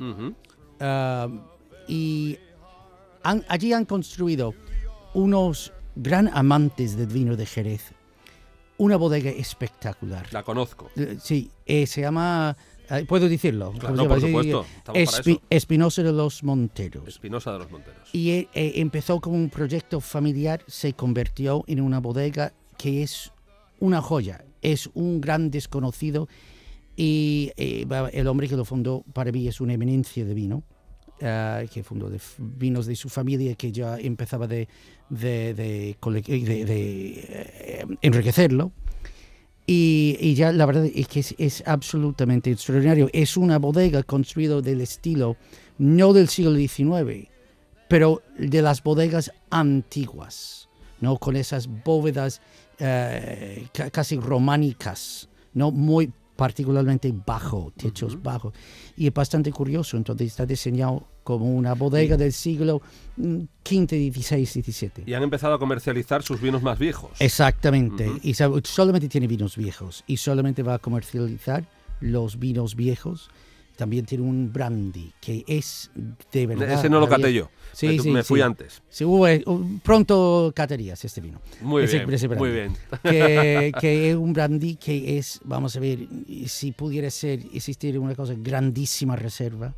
ah, 0.80 1.28
y 1.88 2.38
han- 3.24 3.44
allí 3.50 3.74
han 3.74 3.86
construido 3.86 4.54
unos 5.14 5.74
gran 5.96 6.30
amantes 6.34 6.96
del 6.96 7.08
vino 7.08 7.36
de 7.36 7.46
Jerez. 7.46 7.92
Una 8.78 8.96
bodega 8.96 9.30
espectacular. 9.32 10.28
La 10.32 10.44
conozco. 10.44 10.90
Eh, 10.96 11.18
Sí, 11.22 11.52
eh, 11.66 11.86
se 11.86 12.02
llama, 12.02 12.56
eh, 12.90 13.06
puedo 13.08 13.30
decirlo. 13.30 13.72
Claro, 13.78 13.96
¿cómo 13.96 14.04
se 14.04 14.10
por 14.10 14.22
supuesto, 14.22 14.66
Espi-. 14.94 15.40
Espinosa 15.50 16.04
de 16.04 16.12
los 16.12 16.44
Monteros. 16.44 17.08
Espinosa 17.08 17.54
de 17.54 17.60
los 17.60 17.72
Monteros. 17.72 18.10
Y 18.14 18.32
eh, 18.32 18.50
eh, 18.54 18.74
empezó 18.76 19.20
como 19.22 19.36
un 19.36 19.50
proyecto 19.50 20.00
familiar, 20.00 20.64
se 20.68 20.94
convirtió 20.94 21.64
en 21.68 21.82
una 21.82 22.00
bodega 22.00 22.54
que 22.78 23.04
es 23.04 23.32
una 23.80 24.02
joya, 24.02 24.44
es 24.62 24.90
un 24.96 25.22
gran 25.22 25.52
desconocido 25.52 26.28
Y 26.96 27.52
eh, 27.58 27.86
el 28.14 28.28
hombre 28.28 28.48
que 28.48 28.56
lo 28.56 28.66
fundó 28.66 29.04
para 29.14 29.32
mí 29.32 29.48
es 29.48 29.60
una 29.62 29.74
eminencia 29.74 30.24
de 30.26 30.34
vino, 30.34 30.64
eh, 31.20 31.68
que 31.74 31.84
fundó 31.84 32.10
de 32.10 32.20
vinos 32.38 32.86
de 32.86 32.96
su 32.96 33.10
familia 33.10 33.56
que 33.56 33.72
ya 33.72 33.98
empezaba 33.98 34.48
de, 34.48 34.68
de, 35.10 35.54
de 35.54 35.96
cole- 36.00 36.22
de- 36.22 37.14
eh, 37.28 37.86
enriquecerlo. 38.02 38.72
Y, 39.66 40.18
y 40.20 40.34
ya 40.36 40.52
la 40.52 40.66
verdad 40.66 40.86
es 40.94 41.08
que 41.08 41.22
es, 41.22 41.36
es 41.38 41.64
absolutamente 41.66 42.52
extraordinario. 42.52 43.10
Es 43.14 43.38
una 43.38 43.58
bodega 43.60 44.04
construida 44.04 44.60
del 44.62 44.82
estilo, 44.82 45.38
no 45.78 46.12
del 46.14 46.28
siglo 46.28 46.54
XIX, 46.56 47.30
pero 47.88 48.22
de 48.38 48.62
las 48.62 48.84
bodegas 48.84 49.32
antiguas, 49.50 50.68
¿no? 51.00 51.18
Con 51.18 51.38
esas 51.38 51.68
bóvedas 51.86 52.42
eh, 52.80 53.68
ca- 53.74 53.90
casi 53.90 54.18
románicas, 54.18 55.30
¿no? 55.54 55.72
Muy 55.72 56.12
particularmente 56.36 57.14
bajo, 57.26 57.72
techos 57.78 58.22
bajos. 58.22 58.54
Y 58.98 59.08
es 59.08 59.14
bastante 59.14 59.52
curioso, 59.52 59.98
entonces 59.98 60.28
está 60.28 60.46
diseñado 60.46 61.08
como 61.24 61.46
una 61.56 61.74
bodega 61.74 62.18
del 62.18 62.34
siglo 62.34 62.82
XV, 63.64 64.12
XVI, 64.14 64.46
XVII. 64.46 64.92
Y 65.06 65.14
han 65.14 65.24
empezado 65.24 65.54
a 65.54 65.60
comercializar 65.60 66.24
sus 66.24 66.42
vinos 66.42 66.62
más 66.62 66.78
viejos. 66.80 67.12
Exactamente. 67.20 68.10
Ujú. 68.10 68.20
Y 68.24 68.34
sabe- 68.34 68.62
solamente 68.66 69.08
tiene 69.10 69.28
vinos 69.28 69.56
viejos 69.58 70.04
y 70.08 70.18
solamente 70.18 70.64
va 70.64 70.76
a 70.76 70.80
comercializar 70.80 71.66
los 72.02 72.38
vinos 72.40 72.76
viejos. 72.76 73.30
También 73.76 74.06
tiene 74.06 74.24
un 74.24 74.54
brandy 74.54 75.12
que 75.20 75.44
es 75.48 75.90
de 76.32 76.48
verdad. 76.48 76.72
Ese 76.72 76.90
no 76.90 77.00
lo 77.00 77.08
caté 77.08 77.34
yo. 77.34 77.50
Sí, 77.72 77.88
me, 77.88 78.00
sí, 78.00 78.12
me 78.12 78.24
fui 78.24 78.40
sí. 78.40 78.44
antes. 78.44 78.84
Sí, 78.88 79.04
eh, 79.28 79.44
pronto 79.84 80.52
caterías 80.56 81.04
este 81.04 81.22
vino. 81.22 81.42
Muy 81.62 81.84
Ese- 81.84 82.00
bien, 82.06 82.14
ese 82.14 82.30
muy 82.30 82.52
bien. 82.52 82.78
Que, 83.02 83.72
que 83.82 84.12
es 84.12 84.16
un 84.16 84.32
brandy 84.34 84.76
que 84.76 85.18
es, 85.18 85.40
vamos 85.44 85.76
a 85.76 85.80
ver, 85.80 86.08
si 86.46 86.72
pudiera 86.72 87.10
ser, 87.10 87.40
existir 87.54 87.98
una 87.98 88.14
cosa, 88.14 88.36
grandísima 88.38 89.16
reserva, 89.16 89.74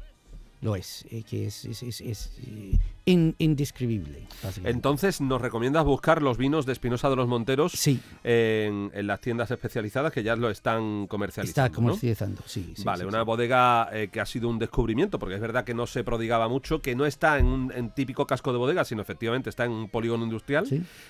lo 0.66 0.76
es, 0.76 1.06
eh, 1.12 1.22
que 1.24 1.46
es, 1.46 1.64
es, 1.66 1.84
es- 1.84 2.02
es, 2.02 2.32
eh, 2.44 2.78
in- 3.06 3.36
indescribible. 3.38 4.28
Entonces, 4.64 5.22
¿nos 5.22 5.40
recomiendas 5.40 5.86
buscar 5.86 6.24
los 6.24 6.40
vinos 6.40 6.66
de 6.66 6.74
Espinosa 6.74 7.08
de 7.10 7.16
los 7.16 7.28
Monteros 7.28 7.74
sí, 7.74 8.00
en, 8.24 8.90
en 8.96 9.06
las 9.08 9.22
tiendas 9.22 9.52
especializadas 9.52 10.12
que 10.12 10.24
ya 10.24 10.36
lo 10.36 10.50
están 10.50 11.06
comercializando? 11.06 11.66
está 11.68 11.70
¿no? 11.70 11.76
comercializando, 11.76 12.42
sí. 12.48 12.74
sí, 12.76 12.84
Vale, 12.84 13.04
sí, 13.04 13.08
una 13.08 13.20
sí. 13.20 13.26
bodega 13.26 13.90
eh, 13.94 14.08
que 14.12 14.20
ha 14.20 14.26
sido 14.26 14.50
un 14.50 14.58
descubrimiento, 14.58 15.20
porque 15.20 15.36
es 15.36 15.42
verdad 15.42 15.64
que 15.66 15.76
no 15.76 15.86
se 15.86 16.04
prodigaba 16.04 16.48
mucho, 16.48 16.82
que 16.82 16.96
no 16.96 17.06
está 17.06 17.38
en 17.38 17.46
un 17.46 17.72
en 17.72 17.92
típico 17.92 18.26
casco 18.26 18.52
de 18.52 18.58
bodega, 18.58 18.84
sino 18.86 19.04
efectivamente 19.04 19.52
está 19.52 19.66
en 19.66 19.72
un 19.72 19.88
polígono 19.90 20.24
industrial. 20.24 20.66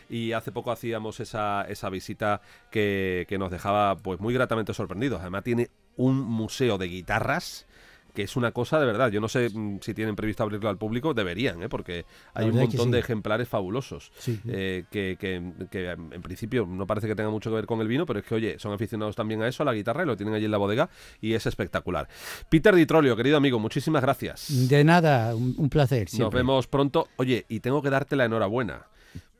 Y 0.09 0.33
hace 0.33 0.51
poco 0.51 0.71
hacíamos 0.71 1.21
esa, 1.21 1.63
esa 1.69 1.89
visita 1.89 2.41
que, 2.71 3.25
que 3.29 3.37
nos 3.37 3.51
dejaba 3.51 3.95
pues 3.95 4.19
muy 4.19 4.33
gratamente 4.33 4.73
sorprendidos. 4.73 5.21
Además 5.21 5.43
tiene 5.45 5.69
un 5.95 6.19
museo 6.19 6.77
de 6.77 6.87
guitarras 6.87 7.65
que 8.15 8.23
es 8.23 8.35
una 8.35 8.51
cosa 8.51 8.79
de 8.79 8.85
verdad. 8.87 9.11
Yo 9.11 9.21
no 9.21 9.27
sé 9.27 9.49
mm, 9.53 9.79
si 9.81 9.93
tienen 9.93 10.15
previsto 10.15 10.41
abrirlo 10.41 10.69
al 10.69 10.77
público, 10.77 11.13
deberían, 11.13 11.61
¿eh? 11.61 11.69
porque 11.69 12.05
hay 12.33 12.45
un 12.45 12.55
montón 12.55 12.91
de 12.91 12.99
ejemplares 12.99 13.47
fabulosos. 13.47 14.11
Sí, 14.17 14.39
eh, 14.47 14.85
que, 14.89 15.17
que- 15.19 15.41
que, 15.69 15.91
en 15.91 16.21
principio 16.21 16.65
no 16.65 16.87
parece 16.87 17.07
que 17.07 17.15
tenga 17.15 17.29
mucho 17.29 17.49
que 17.51 17.55
ver 17.57 17.65
con 17.67 17.81
el 17.81 17.87
vino, 17.87 18.05
pero 18.05 18.19
es 18.19 18.25
que, 18.25 18.33
oye, 18.35 18.57
son 18.57 18.71
aficionados 18.73 19.15
también 19.15 19.41
a 19.43 19.47
eso, 19.47 19.61
a 19.61 19.65
la 19.65 19.73
guitarra, 19.73 20.03
y 20.03 20.05
lo 20.07 20.15
tienen 20.17 20.33
allí 20.33 20.45
en 20.45 20.51
la 20.51 20.57
bodega, 20.57 20.89
y 21.21 21.33
es 21.33 21.45
espectacular. 21.45 22.07
Peter 22.49 22.73
Ditrolio, 22.73 23.15
querido 23.15 23.37
amigo, 23.37 23.59
muchísimas 23.59 24.01
gracias. 24.01 24.67
De 24.69 24.83
nada, 24.83 25.35
un, 25.35 25.53
un 25.57 25.69
placer. 25.69 26.07
Nos 26.17 26.31
vemos 26.33 26.67
pronto. 26.67 27.07
Oye, 27.17 27.45
y 27.49 27.59
tengo 27.59 27.81
que 27.81 27.89
darte 27.89 28.15
la 28.15 28.25
enhorabuena, 28.25 28.87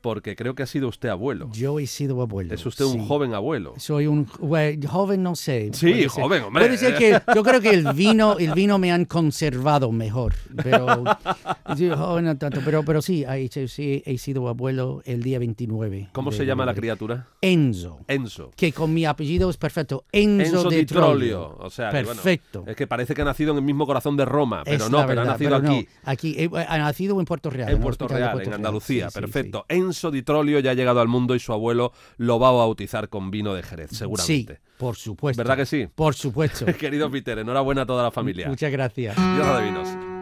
porque 0.06 0.36
creo 0.36 0.54
que 0.54 0.62
ha 0.62 0.68
sido 0.68 0.88
usted 0.88 1.10
abuelo. 1.10 1.50
Yo 1.52 1.80
he 1.80 1.88
sido 1.88 2.22
abuelo. 2.22 2.54
Es 2.54 2.64
usted 2.64 2.86
un 2.86 3.00
sí. 3.00 3.06
joven 3.08 3.34
abuelo. 3.34 3.74
Soy 3.78 4.06
un 4.06 4.28
bueno, 4.38 4.88
joven, 4.88 5.24
no 5.24 5.36
sé. 5.36 5.72
Sí, 5.74 5.90
puede 5.90 6.10
ser. 6.10 6.24
joven, 6.24 6.44
hombre. 6.44 6.66
Puede 6.66 6.78
ser 6.78 6.96
que 6.96 7.20
yo 7.34 7.42
creo 7.42 7.60
que 7.60 7.72
el 7.72 7.92
vino, 7.94 8.38
el 8.38 8.52
vino 8.52 8.78
me 8.78 8.92
han 8.92 9.06
conservado 9.06 9.92
mejor, 9.92 10.36
pero 10.62 11.04
sí, 11.76 11.90
joven 11.90 12.26
no 12.26 12.38
tanto, 12.38 12.62
pero 12.64 12.86
pero 12.86 13.02
sí, 13.02 13.26
sí, 13.68 14.04
he 14.06 14.18
sido 14.20 14.48
abuelo 14.48 15.02
el 15.06 15.24
día 15.24 15.40
29. 15.40 16.10
¿Cómo 16.12 16.32
se 16.32 16.46
llama 16.46 16.68
la 16.68 16.76
criatura? 16.76 17.26
Enzo, 17.42 17.98
Enzo. 18.08 18.52
que 18.56 18.74
con 18.74 18.94
mi 18.94 19.06
apellido 19.06 19.50
es 19.50 19.58
perfecto. 19.58 20.06
Enzo, 20.12 20.58
Enzo 20.58 20.70
de. 20.70 20.86
Trollio. 20.86 21.58
O 21.58 21.72
sea, 21.72 21.90
que, 21.90 22.04
bueno, 22.04 22.22
perfecto. 22.22 22.64
es 22.68 22.76
que 22.76 22.86
parece 22.86 23.16
que 23.16 23.24
ha 23.24 23.26
nacido 23.26 23.54
en 23.54 23.58
el 23.58 23.64
mismo 23.64 23.88
corazón 23.88 24.16
de 24.18 24.26
Roma, 24.26 24.62
pero 24.66 24.86
Es 24.86 24.92
no, 24.92 25.04
pero 25.08 25.22
ha 25.22 25.26
nacido 25.26 25.50
pero 25.50 25.64
no. 25.64 25.72
aquí. 25.72 25.88
Aquí 26.04 26.36
eh, 26.38 26.50
ha 26.68 26.78
nacido 26.78 27.20
en 27.20 27.26
Puerto 27.26 27.50
Real. 27.50 27.70
En 27.70 27.78
el 27.78 27.82
Puerto 27.82 28.08
Real, 28.08 28.34
Puerto 28.34 28.50
en. 28.52 28.54
Andalucía, 28.54 29.10
perfecto. 29.10 29.66
Enzo 29.68 29.95
Di 30.12 30.24
Trollio 30.24 30.60
ya 30.60 30.72
ha 30.72 30.74
llegado 30.74 31.00
al 31.02 31.08
mundo 31.08 31.36
y 31.36 31.40
su 31.40 31.54
abuelo 31.54 31.94
lo 32.18 32.40
va 32.40 32.50
a 32.50 32.52
bautizar 32.52 33.10
con 33.10 33.32
vino 33.32 33.54
de 33.54 33.64
Jerez, 33.64 33.92
seguramente. 33.92 34.56
Sí, 34.56 34.60
por 34.78 34.96
supuesto. 34.96 35.42
¿Verdad 35.42 35.58
que 35.58 35.66
sí? 35.66 35.88
Por 35.94 36.14
supuesto. 36.14 36.66
Querido 36.80 37.10
Peter, 37.10 37.38
enhorabuena 37.40 37.84
a 37.84 37.86
toda 37.86 38.04
la 38.04 38.12
familia. 38.12 38.48
Muchas 38.48 38.72
gracias. 38.72 39.16
Tierra 39.16 39.60
de 39.60 40.15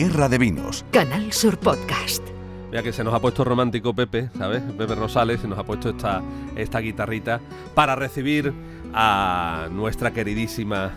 Tierra 0.00 0.30
de 0.30 0.38
Vinos 0.38 0.82
Canal 0.92 1.30
Sur 1.30 1.58
Podcast. 1.58 2.22
Mira 2.70 2.82
que 2.82 2.90
se 2.90 3.04
nos 3.04 3.12
ha 3.12 3.20
puesto 3.20 3.44
romántico 3.44 3.92
Pepe, 3.94 4.30
¿sabes? 4.38 4.62
Pepe 4.62 4.94
Rosales 4.94 5.42
se 5.42 5.46
nos 5.46 5.58
ha 5.58 5.62
puesto 5.64 5.90
esta, 5.90 6.22
esta 6.56 6.80
guitarrita 6.80 7.38
para 7.74 7.96
recibir 7.96 8.50
a 8.94 9.68
nuestra 9.70 10.10
queridísima 10.14 10.92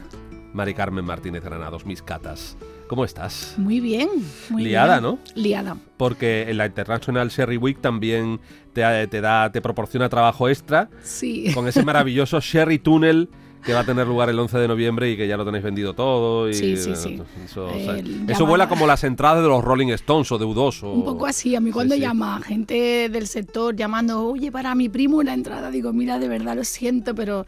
Mari 0.54 0.74
Carmen 0.74 1.04
Martínez 1.04 1.44
Granados, 1.44 1.86
mis 1.86 2.02
catas. 2.02 2.56
¿Cómo 2.88 3.04
estás? 3.04 3.56
Muy 3.58 3.82
bien, 3.82 4.08
muy 4.50 4.64
Liada, 4.64 5.02
bien. 5.02 5.04
¿no? 5.04 5.20
Liada. 5.36 5.76
Porque 5.98 6.44
en 6.50 6.56
la 6.56 6.66
International 6.66 7.28
Sherry 7.28 7.58
Week 7.58 7.82
también 7.82 8.40
te, 8.72 9.08
te 9.08 9.20
da, 9.20 9.52
te 9.52 9.60
proporciona 9.60 10.08
trabajo 10.08 10.48
extra 10.48 10.88
Sí. 11.04 11.52
con 11.54 11.68
ese 11.68 11.84
maravilloso 11.84 12.40
Sherry 12.40 12.80
Tunnel 12.80 13.28
que 13.66 13.74
va 13.74 13.82
a 13.82 13.84
tener 13.86 14.06
lugar 14.08 14.30
el 14.30 14.38
11 14.40 14.58
de 14.58 14.68
noviembre 14.68 15.10
y 15.12 15.18
que 15.18 15.28
ya 15.28 15.38
lo 15.38 15.46
tenéis 15.46 15.64
vendido 15.64 15.94
todo. 15.94 16.50
Y, 16.50 16.54
Sí, 16.54 16.78
sí, 16.78 16.96
sí. 16.96 17.22
Eso, 17.46 17.70
Eh, 17.70 17.82
o 17.82 17.84
sea, 18.26 18.34
eso 18.36 18.46
vuela 18.46 18.68
como 18.68 18.86
las 18.88 19.04
entradas 19.04 19.42
de 19.42 19.48
los 19.50 19.64
Rolling 19.64 19.88
Stones 19.90 20.32
o 20.32 20.38
de 20.38 20.46
U2. 20.46 20.84
o- 20.84 20.92
Un 20.94 21.06
poco 21.06 21.26
así, 21.26 21.56
a 21.56 21.60
mí 21.60 21.72
cuando 21.72 21.96
Sí, 21.96 22.02
sí. 22.02 22.06
llama 22.08 22.42
gente 22.42 23.10
del 23.10 23.28
sector 23.28 23.76
llamando, 23.76 24.26
oye, 24.28 24.52
para 24.52 24.76
mi 24.76 24.90
primo 24.90 25.18
una 25.18 25.34
entrada, 25.34 25.72
digo, 25.72 25.94
mira, 25.94 26.20
de 26.20 26.28
verdad 26.28 26.56
lo 26.56 26.64
siento, 26.64 27.16
pero, 27.16 27.46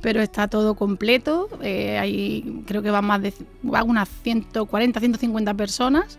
pero 0.00 0.20
está 0.22 0.48
todo 0.48 0.74
completo. 0.74 1.48
Eh, 1.62 1.98
hay, 1.98 2.62
creo 2.66 2.82
que 2.82 2.90
van 2.90 3.04
más 3.04 3.22
de 3.22 3.32
van 3.62 3.88
unas 3.88 4.08
140, 4.22 5.00
150 5.00 5.54
personas. 5.54 6.18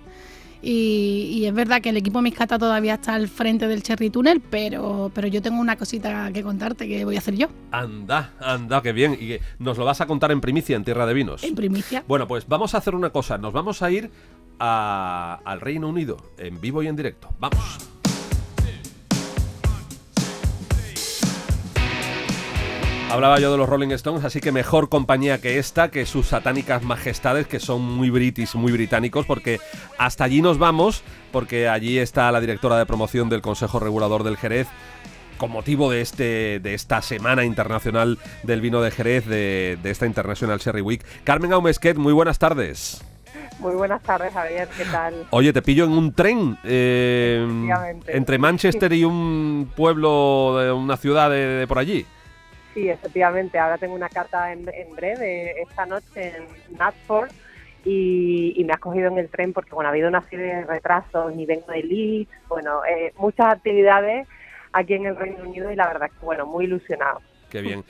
Y, 0.62 1.30
y 1.34 1.46
es 1.46 1.54
verdad 1.54 1.82
que 1.82 1.90
el 1.90 1.98
equipo 1.98 2.22
Miscata 2.22 2.58
todavía 2.58 2.96
está 2.96 3.14
al 3.16 3.28
frente 3.28 3.68
del 3.68 3.84
Cherry 3.84 4.10
Tunnel, 4.10 4.42
pero, 4.42 5.12
pero 5.14 5.28
yo 5.28 5.42
tengo 5.42 5.60
una 5.62 5.76
cosita 5.76 6.32
que 6.34 6.44
contarte 6.44 6.88
que 6.88 7.06
voy 7.06 7.16
a 7.16 7.20
hacer 7.20 7.36
yo, 7.36 7.48
Anda, 7.72 8.34
anda, 8.40 8.82
qué 8.82 8.92
bien. 8.94 9.14
Y 9.20 9.38
nos 9.64 9.78
lo 9.78 9.86
vas 9.86 10.02
a 10.02 10.08
contar 10.08 10.32
en 10.32 10.42
primicia 10.42 10.76
en 10.76 10.84
Tierra 10.84 11.06
de 11.06 11.14
Vinos. 11.14 11.44
en 11.44 11.56
primicia. 11.56 12.04
Bueno, 12.08 12.28
pues 12.28 12.48
vamos 12.48 12.74
a 12.76 12.80
hacer 12.80 12.96
una 12.96 13.10
cosa. 13.12 13.38
Nos 13.38 13.54
vamos 13.54 13.82
a 13.82 13.92
ir 13.92 14.10
a- 14.60 15.40
al 15.46 15.62
Reino 15.62 15.88
Unido 15.88 16.18
en 16.38 16.60
vivo 16.60 16.82
y 16.84 16.88
en 16.88 16.96
directo. 16.96 17.30
Vamos. 17.40 17.60
Hablaba 23.10 23.40
yo 23.40 23.52
de 23.54 23.58
los 23.58 23.70
Rolling 23.70 23.92
Stones, 23.92 24.26
así 24.26 24.42
que 24.42 24.52
mejor 24.52 24.90
compañía 24.90 25.40
que 25.40 25.60
esta, 25.60 25.90
que 25.90 26.06
sus 26.06 26.28
satánicas 26.28 26.84
majestades, 26.84 27.48
que 27.48 27.62
son 27.62 27.82
muy 27.82 28.10
british, 28.10 28.54
muy 28.56 28.72
británicos, 28.74 29.26
porque 29.26 29.60
hasta 29.98 30.26
allí 30.26 30.42
nos 30.42 30.58
vamos, 30.58 31.04
porque 31.32 31.70
allí 31.70 32.00
está 32.00 32.30
la 32.34 32.42
directora 32.42 32.78
de 32.78 32.86
promoción 32.86 33.30
del 33.30 33.42
Consejo 33.42 33.80
Regulador 33.80 34.24
del 34.24 34.36
Jerez, 34.36 34.68
con 35.38 35.52
motivo 35.52 35.90
de, 35.90 36.02
este, 36.02 36.60
de 36.60 36.74
esta 36.74 37.02
Semana 37.02 37.46
Internacional 37.46 38.20
del 38.44 38.60
Vino 38.60 38.82
de 38.82 38.92
Jerez, 38.92 39.26
de, 39.26 39.78
de 39.82 39.90
esta 39.90 40.06
International 40.06 40.60
Sherry 40.60 40.82
Week. 40.82 41.04
Carmen 41.24 41.54
Aumesquet, 41.54 41.96
muy 41.98 42.12
buenas 42.12 42.40
tardes. 42.40 43.02
Muy 43.60 43.74
buenas 43.74 44.04
tardes, 44.04 44.34
Javier. 44.34 44.68
¿Qué 44.78 44.86
tal? 44.86 45.26
Oye, 45.32 45.54
te 45.54 45.62
pillo 45.62 45.86
en 45.86 45.92
un 45.92 46.14
tren 46.14 46.58
eh, 46.64 47.96
entre 48.08 48.38
Manchester 48.38 48.94
y 48.94 49.04
un 49.04 49.72
pueblo, 49.76 50.58
de 50.60 50.72
una 50.72 50.98
ciudad 50.98 51.32
de, 51.32 51.66
por 51.68 51.80
allí. 51.80 52.06
Sí, 52.78 52.90
efectivamente. 52.92 53.58
Ahora 53.58 53.80
tengo 53.80 53.96
una 53.96 54.08
carta 54.08 54.52
en, 54.52 54.64
breve, 54.96 55.60
esta 55.64 55.88
noche 55.88 56.36
en 56.38 56.78
Natford, 56.78 57.32
y, 57.84 58.64
me 58.68 58.74
has 58.74 58.80
cogido 58.80 59.08
en 59.08 59.18
el 59.18 59.30
tren 59.30 59.52
porque, 59.52 59.74
bueno, 59.74 59.88
ha 59.88 59.92
habido 59.92 60.08
una 60.08 60.22
serie 60.30 60.46
de 60.46 60.64
retrasos, 60.64 61.36
ni 61.36 61.48
vengo 61.48 61.72
de 61.72 61.82
Leeds, 61.82 62.30
bueno, 62.48 62.86
eh, 62.86 63.14
muchas 63.18 63.48
actividades 63.48 64.28
aquí 64.74 64.94
en 64.94 65.08
el 65.08 65.16
Reino 65.16 65.44
Unido 65.44 65.72
y 65.72 65.76
la 65.76 65.88
verdad 65.88 66.10
es 66.12 66.20
que, 66.20 66.24
bueno, 66.24 66.46
muy 66.46 66.66
ilusionado. 66.66 67.20
Qué 67.50 67.62
bien. 67.62 67.84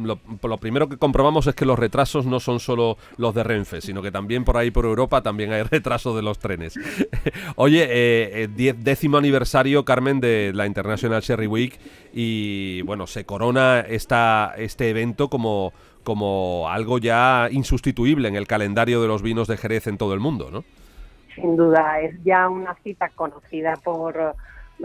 Lo, 0.00 0.56
primero 0.58 0.88
que 0.88 0.96
comprobamos 0.96 1.46
es 1.46 1.54
que 1.54 1.66
los 1.66 1.78
retrasos 1.78 2.24
no 2.24 2.38
son 2.38 2.60
solo 2.60 2.96
los 3.16 3.34
de 3.34 3.42
Renfe, 3.42 3.80
sino 3.80 4.00
que 4.00 4.12
también 4.12 4.44
por 4.44 4.56
ahí 4.56 4.70
por 4.70 4.84
Europa 4.84 5.22
también 5.22 5.52
hay 5.52 5.62
retrasos 5.70 6.14
de 6.14 6.22
los 6.22 6.38
trenes. 6.38 6.78
Oye, 7.56 7.84
eh, 7.84 8.48
eh 8.56 8.74
décimo 8.76 9.18
aniversario, 9.18 9.84
Carmen, 9.84 10.20
de 10.20 10.52
la 10.54 10.66
International 10.66 11.20
Sherry 11.20 11.46
Week 11.46 11.78
y 12.12 12.82
bueno, 12.82 13.06
se 13.06 13.24
corona 13.24 13.80
esta, 13.80 14.54
este 14.56 14.90
evento 14.90 15.28
como, 15.28 15.72
como 16.04 16.68
algo 16.68 16.98
ya 16.98 17.48
insustituible 17.50 18.28
en 18.28 18.36
el 18.36 18.46
calendario 18.46 19.02
de 19.02 19.08
los 19.08 19.22
vinos 19.22 19.48
de 19.48 19.56
Jerez 19.56 19.88
en 19.88 19.98
todo 19.98 20.14
el 20.14 20.20
mundo, 20.20 20.50
¿no? 20.50 20.64
Sin 21.34 21.56
duda, 21.56 22.00
es 22.00 22.14
ya 22.24 22.48
una 22.48 22.74
cita 22.82 23.08
conocida 23.08 23.74
por 23.82 24.36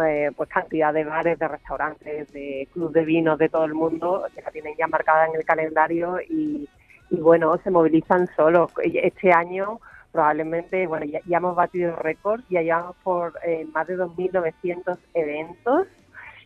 eh, 0.05 0.31
pues 0.35 0.49
cantidad 0.49 0.93
de 0.93 1.03
bares, 1.03 1.39
de 1.39 1.47
restaurantes, 1.47 2.31
de 2.31 2.67
clubes 2.73 2.93
de 2.93 3.05
vinos 3.05 3.37
de 3.37 3.49
todo 3.49 3.65
el 3.65 3.73
mundo 3.73 4.25
que 4.33 4.41
la 4.41 4.51
tienen 4.51 4.75
ya 4.77 4.87
marcada 4.87 5.27
en 5.27 5.35
el 5.35 5.45
calendario 5.45 6.19
y, 6.21 6.67
bueno, 7.09 7.57
se 7.63 7.71
movilizan 7.71 8.27
solos. 8.35 8.71
Este 8.83 9.31
año 9.31 9.79
probablemente, 10.11 10.87
bueno, 10.87 11.05
ya, 11.05 11.37
hemos 11.37 11.55
batido 11.55 11.95
récords, 11.95 12.43
ya 12.49 12.61
llevamos 12.61 12.95
por 13.03 13.33
eh, 13.45 13.67
más 13.73 13.87
de 13.87 13.97
2.900 13.97 14.97
eventos 15.13 15.87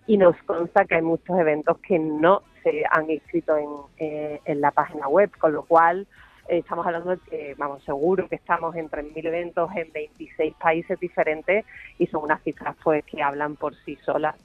y 0.07 0.17
nos 0.17 0.35
consta 0.43 0.85
que 0.85 0.95
hay 0.95 1.01
muchos 1.01 1.37
eventos 1.39 1.77
que 1.79 1.97
no 1.97 2.41
se 2.63 2.83
han 2.89 3.09
inscrito 3.09 3.55
en, 3.55 3.69
eh, 3.97 4.41
en 4.45 4.61
la 4.61 4.71
página 4.71 5.07
web, 5.07 5.31
con 5.37 5.53
lo 5.53 5.63
cual 5.63 6.07
estamos 6.47 6.85
hablando 6.85 7.11
de 7.11 7.17
que, 7.29 7.55
vamos, 7.57 7.83
seguro 7.83 8.27
que 8.27 8.35
estamos 8.35 8.75
en 8.75 8.89
3.000 8.89 9.25
eventos 9.27 9.69
en 9.75 9.91
26 9.91 10.53
países 10.55 10.99
diferentes 10.99 11.65
y 11.97 12.07
son 12.07 12.23
unas 12.23 12.41
cifras 12.43 12.75
pues 12.83 13.03
que 13.05 13.21
hablan 13.21 13.55
por 13.55 13.75
sí 13.85 13.97
solas. 14.05 14.35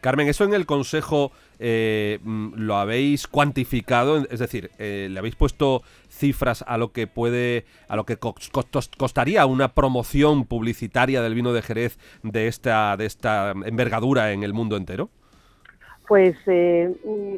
Carmen, 0.00 0.26
¿eso 0.26 0.44
en 0.44 0.54
el 0.54 0.64
Consejo 0.64 1.32
eh, 1.58 2.18
mm, 2.22 2.54
lo 2.56 2.76
habéis 2.76 3.26
cuantificado? 3.26 4.24
Es 4.30 4.38
decir, 4.38 4.70
eh, 4.78 5.08
¿le 5.10 5.18
habéis 5.18 5.36
puesto 5.36 5.82
cifras 6.08 6.64
a 6.66 6.78
lo 6.78 6.92
que 6.92 7.06
puede, 7.06 7.66
a 7.88 7.96
lo 7.96 8.06
que 8.06 8.16
costaría 8.16 9.44
una 9.44 9.74
promoción 9.74 10.46
publicitaria 10.46 11.20
del 11.20 11.34
vino 11.34 11.52
de 11.52 11.62
Jerez 11.62 11.98
de 12.22 12.48
esta, 12.48 12.96
de 12.96 13.06
esta 13.06 13.50
envergadura 13.50 14.32
en 14.32 14.42
el 14.42 14.54
mundo 14.54 14.76
entero? 14.76 15.10
Pues 16.12 16.36
eh, 16.44 16.94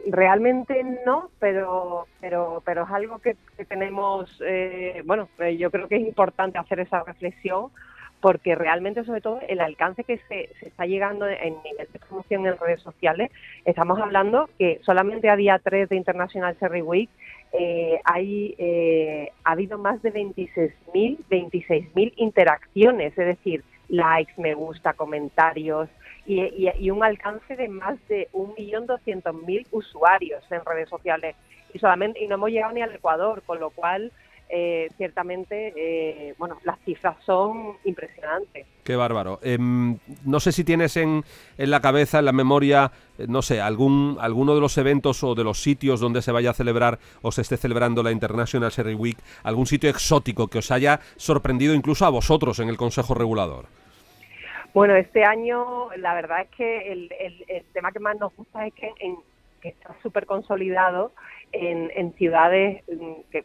realmente 0.08 0.84
no, 1.06 1.30
pero 1.38 2.08
pero 2.20 2.60
pero 2.66 2.82
es 2.82 2.90
algo 2.90 3.20
que, 3.20 3.36
tenemos, 3.68 4.28
eh, 4.44 5.00
bueno, 5.04 5.28
eh, 5.38 5.56
yo 5.56 5.70
creo 5.70 5.86
que 5.86 5.94
es 5.94 6.02
importante 6.02 6.58
hacer 6.58 6.80
esa 6.80 7.04
reflexión 7.04 7.68
porque 8.20 8.56
realmente 8.56 9.04
sobre 9.04 9.20
todo 9.20 9.38
el 9.46 9.60
alcance 9.60 10.02
que 10.02 10.18
se, 10.26 10.50
está 10.60 10.86
llegando 10.86 11.28
en 11.28 11.54
nivel 11.62 11.86
de 11.92 12.00
promoción 12.00 12.48
en 12.48 12.58
redes 12.58 12.80
sociales, 12.80 13.30
estamos 13.64 14.00
hablando 14.00 14.50
que 14.58 14.80
solamente 14.82 15.30
a 15.30 15.36
día 15.36 15.60
3 15.62 15.88
de 15.90 15.94
International 15.94 16.58
Cherry 16.58 16.82
Week 16.82 17.10
hay, 18.02 19.30
ha 19.44 19.52
habido 19.52 19.78
más 19.78 20.02
de 20.02 20.12
26.000 20.12 21.18
26.000 21.30 22.12
interacciones, 22.16 23.16
es 23.16 23.24
decir, 23.24 23.62
likes, 23.88 24.32
me 24.36 24.54
gusta, 24.54 24.94
comentarios, 24.94 25.88
y, 26.26 26.90
un 26.90 27.04
alcance 27.04 27.56
de 27.56 27.68
más 27.68 27.98
de 28.08 28.28
1.200.000 28.32 29.66
usuarios 29.70 30.42
en 30.50 30.64
redes 30.64 30.88
sociales 30.88 31.36
y 31.72 31.78
solamente 31.78 32.22
y 32.22 32.28
no 32.28 32.36
hemos 32.36 32.50
llegado 32.50 32.72
ni 32.72 32.82
al 32.82 32.94
Ecuador, 32.94 33.42
con 33.44 33.60
lo 33.60 33.70
cual 33.70 34.12
eh, 34.48 34.88
ciertamente, 34.96 35.72
eh, 35.74 36.34
bueno, 36.38 36.58
las 36.64 36.78
cifras 36.84 37.16
son 37.24 37.76
impresionantes. 37.84 38.66
Qué 38.84 38.94
bárbaro. 38.94 39.40
Em, 39.42 39.98
no 40.24 40.38
sé 40.38 40.52
si 40.52 40.64
tienes 40.64 40.96
en, 40.96 41.24
en, 41.56 41.70
la 41.70 41.80
cabeza, 41.80 42.18
en 42.18 42.26
la 42.26 42.32
memoria, 42.32 42.92
eh, 43.18 43.26
no 43.26 43.40
sé, 43.40 43.60
algún 43.60 44.18
alguno 44.20 44.54
de 44.54 44.60
los 44.60 44.76
eventos 44.76 45.24
o 45.24 45.34
de 45.34 45.44
los 45.44 45.62
sitios 45.62 45.98
donde 45.98 46.20
se 46.22 46.30
vaya 46.30 46.50
a 46.50 46.54
celebrar 46.54 46.98
o 47.22 47.32
se 47.32 47.40
esté 47.40 47.56
celebrando 47.56 48.02
la 48.02 48.12
International 48.12 48.70
Sherry 48.70 48.94
Week, 48.94 49.18
algún 49.42 49.66
sitio 49.66 49.88
exótico 49.88 50.48
que 50.48 50.58
os 50.58 50.70
haya 50.70 51.00
sorprendido 51.16 51.74
incluso 51.74 52.04
a 52.04 52.10
vosotros 52.10 52.58
en 52.58 52.68
el 52.68 52.76
Consejo 52.76 53.14
Regulador. 53.14 53.66
Bueno, 54.74 54.96
este 54.96 55.24
año 55.24 55.88
la 55.98 56.14
verdad 56.14 56.40
es 56.42 56.48
que 56.48 56.92
el, 56.92 57.08
tema 57.72 57.92
que 57.92 58.00
más 58.00 58.18
nos 58.18 58.34
gusta 58.34 58.66
es 58.66 58.74
que, 58.74 58.92
está 59.62 59.94
súper 60.02 60.26
consolidado 60.26 61.12
en, 61.52 62.12
ciudades 62.14 62.82
mm, 62.88 63.30
que, 63.30 63.44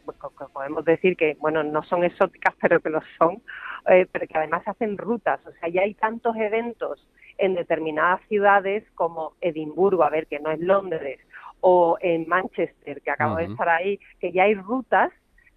podemos 0.52 0.84
decir 0.84 1.16
que, 1.16 1.36
bueno, 1.38 1.62
no 1.62 1.84
son 1.84 2.02
exóticas, 2.02 2.54
pero 2.60 2.80
que 2.80 2.90
lo 2.90 3.00
son, 3.16 3.40
eh, 3.88 4.06
pero 4.10 4.26
que 4.26 4.38
además 4.38 4.66
hacen 4.66 4.98
rutas. 4.98 5.38
O 5.46 5.52
sea, 5.52 5.68
ya 5.68 5.82
hay 5.82 5.94
tantos 5.94 6.34
eventos 6.34 7.06
en 7.38 7.54
determinadas 7.54 8.20
ciudades 8.28 8.82
como 8.96 9.34
Edimburgo, 9.40 10.02
a 10.02 10.10
ver, 10.10 10.26
que 10.26 10.40
no 10.40 10.50
es 10.50 10.58
Londres, 10.58 11.20
o 11.60 11.96
en 12.00 12.26
Manchester, 12.28 13.00
que 13.02 13.10
acabo 13.12 13.36
de 13.36 13.44
estar 13.44 13.68
ahí, 13.68 14.00
que 14.18 14.32
ya 14.32 14.42
hay 14.42 14.54
rutas 14.54 15.12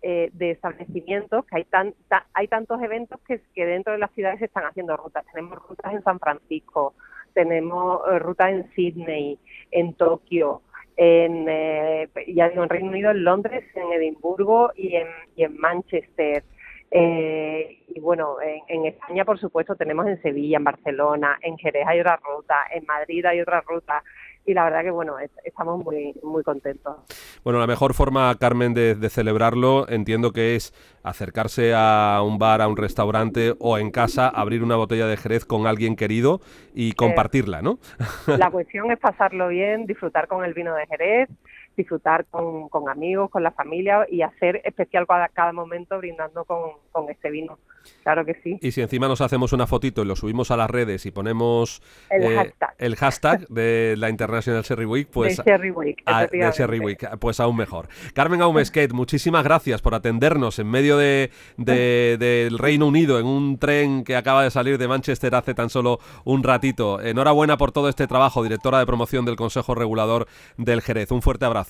eh, 0.05 0.31
de 0.33 0.51
establecimientos, 0.51 1.45
que 1.45 1.55
hay, 1.55 1.63
tan, 1.63 1.93
hay 2.33 2.49
tantos 2.49 2.81
eventos 2.81 3.21
que, 3.25 3.65
dentro 3.65 3.93
de 3.93 3.99
las 3.99 4.11
ciudades 4.11 4.41
están 4.41 4.65
haciendo 4.65 4.97
rutas. 4.97 5.25
Tenemos 5.31 5.57
rutas 5.65 5.93
en 5.93 6.03
San 6.03 6.19
Francisco, 6.19 6.93
tenemos 7.33 8.01
eh, 8.11 8.19
rutas 8.19 8.49
en 8.49 8.69
Sydney, 8.75 9.39
en 9.71 9.93
Tokio, 9.93 10.61
en, 10.97 11.45
eh, 11.47 12.09
ya 12.27 12.47
en 12.47 12.67
Reino 12.67 12.89
Unido, 12.89 13.11
en 13.11 13.23
Londres, 13.23 13.63
en 13.75 13.93
Edimburgo 13.93 14.71
y 14.75 14.97
en, 14.97 15.07
y 15.37 15.43
en 15.43 15.57
Manchester. 15.57 16.43
y 16.91 17.99
bueno, 18.01 18.41
en, 18.41 18.59
en, 18.67 18.85
España, 18.87 19.23
por 19.23 19.39
supuesto, 19.39 19.77
tenemos 19.77 20.05
en 20.07 20.21
Sevilla, 20.21 20.57
en 20.57 20.65
Barcelona, 20.65 21.39
en 21.41 21.57
Jerez 21.57 21.87
hay 21.87 22.01
otra 22.01 22.17
ruta, 22.17 22.55
en 22.73 22.85
Madrid 22.85 23.25
hay 23.25 23.39
otra 23.39 23.61
ruta 23.61 24.03
y 24.45 24.53
la 24.53 24.65
verdad 24.65 24.81
que 24.83 24.91
bueno, 24.91 25.15
estamos 25.43 25.83
muy, 25.83 26.13
muy 26.21 26.43
contentos. 26.43 26.97
Bueno, 27.43 27.59
la 27.59 27.67
mejor 27.67 27.93
forma, 27.93 28.33
Carmen, 28.39 28.73
de, 28.73 29.09
celebrarlo 29.09 29.87
entiendo 29.89 30.31
que 30.31 30.55
es 30.55 30.73
acercarse 31.03 31.73
a 31.75 32.21
un 32.25 32.39
bar, 32.39 32.61
a 32.61 32.67
un 32.67 32.77
restaurante 32.77 33.53
o 33.59 33.77
en 33.77 33.91
casa, 33.91 34.27
abrir 34.27 34.63
una 34.63 34.75
botella 34.75 35.07
de 35.07 35.17
Jerez 35.17 35.45
con 35.45 35.67
alguien 35.67 35.95
querido 35.95 36.41
y 36.73 36.93
compartirla, 36.93 37.61
¿no? 37.61 37.79
La 38.37 38.49
cuestión 38.51 38.91
es 38.91 38.99
pasarlo 38.99 39.49
bien, 39.49 39.85
disfrutar 39.85 40.27
con 40.27 40.43
el 40.43 40.53
vino 40.53 40.73
de 40.75 40.87
Jerez, 40.87 41.29
disfrutar 41.75 42.25
con, 42.25 42.69
con 42.69 42.89
amigos, 42.89 43.29
con 43.29 43.43
la 43.43 43.51
familia 43.51 44.05
y 44.09 44.21
hacer 44.21 44.61
especial 44.63 45.07
cada, 45.07 45.27
cada 45.29 45.53
momento 45.53 45.97
brindando 45.97 46.45
con, 46.45 46.71
con 46.91 47.09
este 47.09 47.29
vino. 47.29 47.57
Claro 48.03 48.25
que 48.25 48.35
sí. 48.43 48.57
Y 48.61 48.71
si 48.71 48.81
encima 48.81 49.07
nos 49.07 49.21
hacemos 49.21 49.53
una 49.53 49.67
fotito 49.67 50.03
y 50.03 50.05
lo 50.05 50.15
subimos 50.15 50.51
a 50.51 50.57
las 50.57 50.69
redes 50.69 51.05
y 51.05 51.11
ponemos 51.11 51.81
el, 52.09 52.23
eh, 52.23 52.35
hashtag. 52.35 52.75
el 52.77 52.95
hashtag 52.95 53.47
de 53.49 53.95
la 53.97 54.09
International 54.09 54.63
Sherry 54.63 54.85
Week, 54.85 55.07
pues, 55.11 55.37
de 55.37 55.43
Sherry 55.43 55.71
Week, 55.71 56.01
a, 56.05 56.25
de 56.27 56.79
Week, 56.79 57.17
pues 57.19 57.39
aún 57.39 57.57
mejor. 57.57 57.87
Carmen 58.13 58.41
Aumesquet, 58.41 58.93
muchísimas 58.93 59.43
gracias 59.43 59.81
por 59.81 59.95
atendernos 59.95 60.59
en 60.59 60.69
medio 60.69 60.97
de, 60.97 61.31
del 61.57 62.57
Reino 62.57 62.87
Unido 62.87 63.19
en 63.19 63.25
un 63.25 63.57
tren 63.57 64.03
que 64.03 64.15
acaba 64.15 64.43
de 64.43 64.51
salir 64.51 64.77
de 64.77 64.87
Manchester 64.87 65.35
hace 65.35 65.53
tan 65.53 65.69
solo 65.69 65.99
un 66.23 66.43
ratito. 66.43 67.01
Enhorabuena 67.01 67.57
por 67.57 67.71
todo 67.71 67.89
este 67.89 68.07
trabajo, 68.07 68.43
directora 68.43 68.79
de 68.79 68.85
promoción 68.85 69.25
del 69.25 69.35
Consejo 69.35 69.75
Regulador 69.75 70.27
del 70.57 70.81
Jerez. 70.81 71.11
Un 71.11 71.21
fuerte 71.21 71.45
abrazo. 71.45 71.62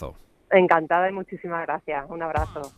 Encantada 0.51 1.09
y 1.09 1.13
muchísimas 1.13 1.65
gracias. 1.65 2.05
Un 2.09 2.21
abrazo. 2.21 2.71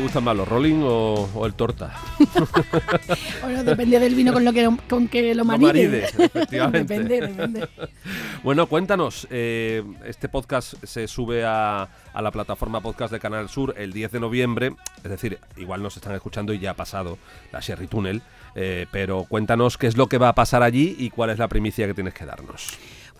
Gustan 0.00 0.24
más, 0.24 0.36
los 0.36 0.46
rolling 0.48 0.82
o, 0.82 1.28
o 1.34 1.46
el 1.46 1.54
torta? 1.54 1.92
Bueno, 3.42 3.64
depende 3.64 3.98
del 3.98 4.14
vino 4.14 4.32
con 4.32 4.44
lo 4.44 4.52
que 4.52 4.68
con 4.88 5.08
que 5.08 5.34
lo 5.34 5.42
Lo 5.42 5.44
maride. 5.44 6.04
efectivamente. 6.18 6.78
depende, 6.78 7.20
depende. 7.20 7.68
Bueno, 8.44 8.66
cuéntanos, 8.66 9.26
eh, 9.30 9.82
este 10.04 10.28
podcast 10.28 10.74
se 10.84 11.06
sube 11.08 11.44
a, 11.44 11.88
a 12.12 12.22
la 12.22 12.30
plataforma 12.30 12.80
podcast 12.80 13.12
de 13.12 13.20
Canal 13.20 13.48
Sur 13.48 13.74
el 13.76 13.92
10 13.92 14.12
de 14.12 14.20
noviembre, 14.20 14.74
es 15.02 15.10
decir, 15.10 15.38
igual 15.56 15.82
nos 15.82 15.96
están 15.96 16.14
escuchando 16.14 16.52
y 16.52 16.58
ya 16.58 16.72
ha 16.72 16.74
pasado 16.74 17.18
la 17.52 17.60
Sherry 17.60 17.86
Tunnel, 17.86 18.22
eh, 18.54 18.86
pero 18.90 19.24
cuéntanos 19.28 19.78
qué 19.78 19.86
es 19.86 19.96
lo 19.96 20.08
que 20.08 20.18
va 20.18 20.28
a 20.28 20.34
pasar 20.34 20.62
allí 20.62 20.96
y 20.98 21.10
cuál 21.10 21.30
es 21.30 21.38
la 21.38 21.48
primicia 21.48 21.86
que 21.86 21.94
tienes 21.94 22.14
que 22.14 22.24
darnos. 22.24 22.68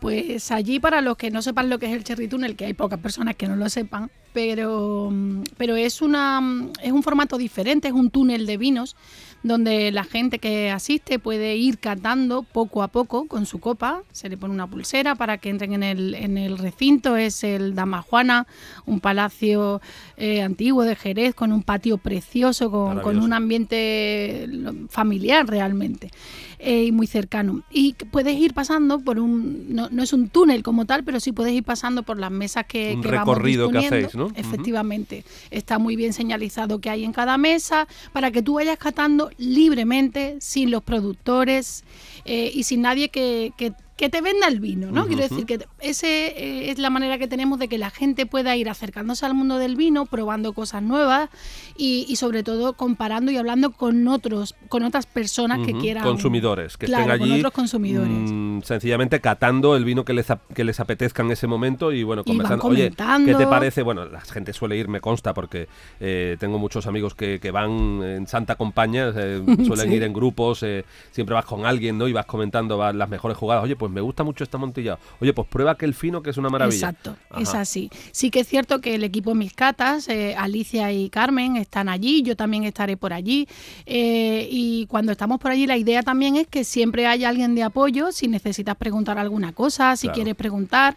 Pues 0.01 0.51
allí, 0.51 0.81
para 0.81 1.01
los 1.01 1.17
que 1.17 1.31
no 1.31 1.43
sepan 1.43 1.71
lo 1.71 1.79
que 1.79 1.87
es 1.87 1.93
el 1.93 2.03
Cherry 2.03 2.27
Tunnel, 2.27 2.57
que 2.57 2.65
hay 2.65 2.75
pocas 2.75 2.99
personas 2.99 3.37
que 3.37 3.47
no 3.47 3.55
lo 3.55 3.69
sepan, 3.69 4.11
pero, 4.33 5.09
mm, 5.11 5.43
pero 5.57 5.77
es, 5.77 6.03
una, 6.03 6.41
mm, 6.41 6.73
es 6.83 6.93
un 6.93 7.03
formato 7.03 7.39
diferente, 7.39 7.89
es 7.89 7.95
un 7.95 8.11
túnel 8.11 8.47
de 8.47 8.57
vinos 8.57 8.97
donde 9.43 9.91
la 9.91 10.05
gente 10.05 10.39
que 10.39 10.71
asiste 10.71 11.19
puede 11.19 11.57
ir 11.57 11.79
catando 11.79 12.43
poco 12.43 12.83
a 12.83 12.89
poco 12.89 13.27
con 13.27 13.45
su 13.45 13.59
copa, 13.59 14.03
se 14.13 14.29
le 14.29 14.37
pone 14.37 14.55
una 14.55 14.69
pulsera 14.69 15.17
para 15.17 15.39
que 15.39 15.51
entren 15.51 15.73
en 15.73 15.83
el, 15.83 16.15
en 16.15 16.39
el 16.39 16.59
recinto, 16.59 17.17
es 17.17 17.43
el 17.43 17.75
Dama 17.75 18.03
Juana, 18.03 18.47
un 18.87 19.01
palacio 19.01 19.81
eh, 20.17 20.43
antiguo 20.43 20.85
de 20.85 20.95
Jerez 20.95 21.35
con 21.35 21.53
un 21.53 21.63
patio 21.63 21.99
precioso, 21.99 22.71
con, 22.71 23.19
un 23.23 23.33
ambiente 23.33 24.49
familiar 24.89 25.47
realmente 25.47 26.11
eh, 26.59 26.85
y 26.85 26.93
muy 26.93 27.07
cercano. 27.07 27.63
Y 27.71 27.95
puedes 27.95 28.37
ir 28.39 28.55
pasando 28.55 29.01
por 29.01 29.19
un, 29.19 29.75
no, 29.75 29.89
no 29.91 30.03
es 30.03 30.13
un 30.13 30.29
túnel 30.29 30.63
como 30.63 30.85
tal, 30.87 31.03
pero 31.03 31.19
sí 31.19 31.33
puedes 31.33 31.53
ir 31.53 31.65
pasando 31.65 32.05
por 32.05 32.19
las 32.19 32.31
mesas 32.31 32.65
que, 32.67 32.95
Un 32.95 33.03
que 33.03 33.09
vamos 33.11 33.37
recorrido 33.37 33.71
que 33.71 33.79
hacéis, 33.79 34.15
¿no? 34.15 34.22
Efectivamente. 34.35 35.25
Está 35.51 35.79
muy 35.79 35.97
bien 35.97 36.13
señalizado 36.13 36.81
que 36.81 36.91
hay 36.91 37.05
en 37.05 37.13
cada 37.13 37.39
mesa 37.39 37.89
para 38.13 38.31
que 38.31 38.43
tú 38.43 38.55
vayas 38.55 38.79
catando 38.79 39.31
libremente, 39.39 40.37
sin 40.41 40.71
los 40.71 40.83
productores 40.83 41.85
eh, 42.25 42.51
y 42.55 42.63
sin 42.65 42.83
nadie 42.83 43.09
que, 43.09 43.53
que- 43.57 43.73
que 44.03 44.11
te 44.11 44.21
venda 44.21 44.49
el 44.49 44.59
vino, 44.59 44.91
¿no? 44.91 45.07
Quiero 45.07 45.23
decir 45.23 45.47
que 45.47 45.65
ese 45.79 46.27
eh, 46.37 46.71
es 46.73 46.79
la 46.81 46.91
manera 46.91 47.19
que 47.19 47.29
tenemos 47.29 47.61
de 47.61 47.69
que 47.69 47.79
la 47.79 47.91
gente 47.91 48.27
pueda 48.27 48.57
ir 48.57 48.69
acercándose 48.69 49.25
al 49.27 49.33
mundo 49.35 49.59
del 49.59 49.77
vino, 49.77 50.07
probando 50.07 50.55
cosas 50.55 50.83
nuevas 50.83 51.31
y, 51.77 52.05
y 52.09 52.17
sobre 52.17 52.43
todo 52.43 52.73
comparando 52.73 53.31
y 53.31 53.37
hablando 53.37 53.71
con 53.71 54.09
otros, 54.09 54.57
con 54.69 54.83
otras 54.83 55.07
personas 55.07 55.61
que 55.65 55.79
quieran 55.79 56.03
Consumidores, 56.03 56.77
que 56.77 56.87
Claro, 56.87 57.05
estén 57.05 57.19
con 57.21 57.31
allí 57.31 57.39
otros 57.39 57.53
consumidores. 57.53 58.11
mm, 58.33 58.63
sencillamente 58.63 59.21
catando 59.21 59.77
el 59.77 59.85
vino 59.85 60.05
que 60.05 60.15
les, 60.15 60.31
ap- 60.33 60.53
que 60.53 60.65
les 60.65 60.81
apetezca 60.81 61.23
en 61.23 61.31
ese 61.31 61.47
momento 61.47 61.93
y 61.93 62.03
bueno, 62.03 62.23
Y 62.27 62.31
conversando. 62.31 62.67
Oye, 62.67 62.91
¿qué 63.25 63.35
te 63.37 63.47
parece? 63.47 63.83
Bueno, 63.83 64.07
la 64.07 64.21
gente 64.23 64.53
suele 64.53 64.77
ir, 64.79 64.89
me 64.89 65.01
consta, 65.01 65.33
porque 65.33 65.69
eh, 66.01 66.37
tengo 66.41 66.59
muchos 66.59 66.89
amigos 66.89 67.15
que, 67.15 67.39
que 67.39 67.53
van 67.53 68.03
en 68.03 68.27
santa 68.27 68.57
compañía, 68.57 69.13
eh, 69.15 69.41
suelen 69.65 69.91
Sí. 69.91 69.95
ir 69.95 70.03
en 70.03 70.13
grupos, 70.13 70.65
eh, 70.65 70.85
siempre 71.13 71.35
vas 71.35 71.45
con 71.45 71.67
alguien, 71.67 71.99
¿no? 71.99 72.09
Y 72.09 72.13
vas 72.13 72.27
comentando 72.27 72.77
vas 72.79 72.97
las 72.97 73.09
mejores 73.09 73.37
jugadas. 73.39 73.63
Oye, 73.63 73.77
pues 73.77 73.92
me 73.93 74.01
gusta 74.01 74.25
mucho 74.25 74.43
esta 74.43 74.59
montilla. 74.59 74.99
Oye, 75.21 75.33
pues 75.33 75.47
prueba 75.49 75.73
aquel 75.73 75.95
fino 75.95 76.23
que 76.23 76.31
es 76.31 76.37
una 76.37 76.49
maravilla. 76.49 76.89
Exacto, 76.91 77.17
es 77.39 77.55
así. 77.55 77.91
Sí 78.11 78.31
que 78.31 78.41
es 78.41 78.49
cierto 78.49 78.81
que 78.81 78.95
el 78.97 79.05
equipo 79.05 79.35
Mis 79.35 79.53
Catas, 79.53 80.09
eh, 80.09 80.35
Alicia 80.37 80.91
y 80.93 81.09
Carmen, 81.11 81.57
están 81.57 81.89
allí, 81.89 82.23
yo 82.23 82.35
también 82.37 82.65
estaré 82.65 82.97
por 82.97 83.13
allí. 83.13 83.47
eh, 83.87 84.49
y 84.51 84.87
cuando 84.87 85.13
estamos 85.13 85.39
por 85.39 85.51
allí, 85.51 85.67
la 85.67 85.77
idea 85.77 86.03
también 86.03 86.37
es 86.37 86.47
que 86.47 86.65
siempre 86.65 87.07
haya 87.07 87.29
alguien 87.29 87.55
de 87.55 87.63
apoyo, 87.63 88.11
si 88.13 88.27
necesitas 88.29 88.77
preguntar 88.77 89.19
alguna 89.19 89.53
cosa, 89.53 89.97
si 89.97 90.07
Claro. 90.07 90.15
quieres 90.15 90.35
preguntar, 90.35 90.97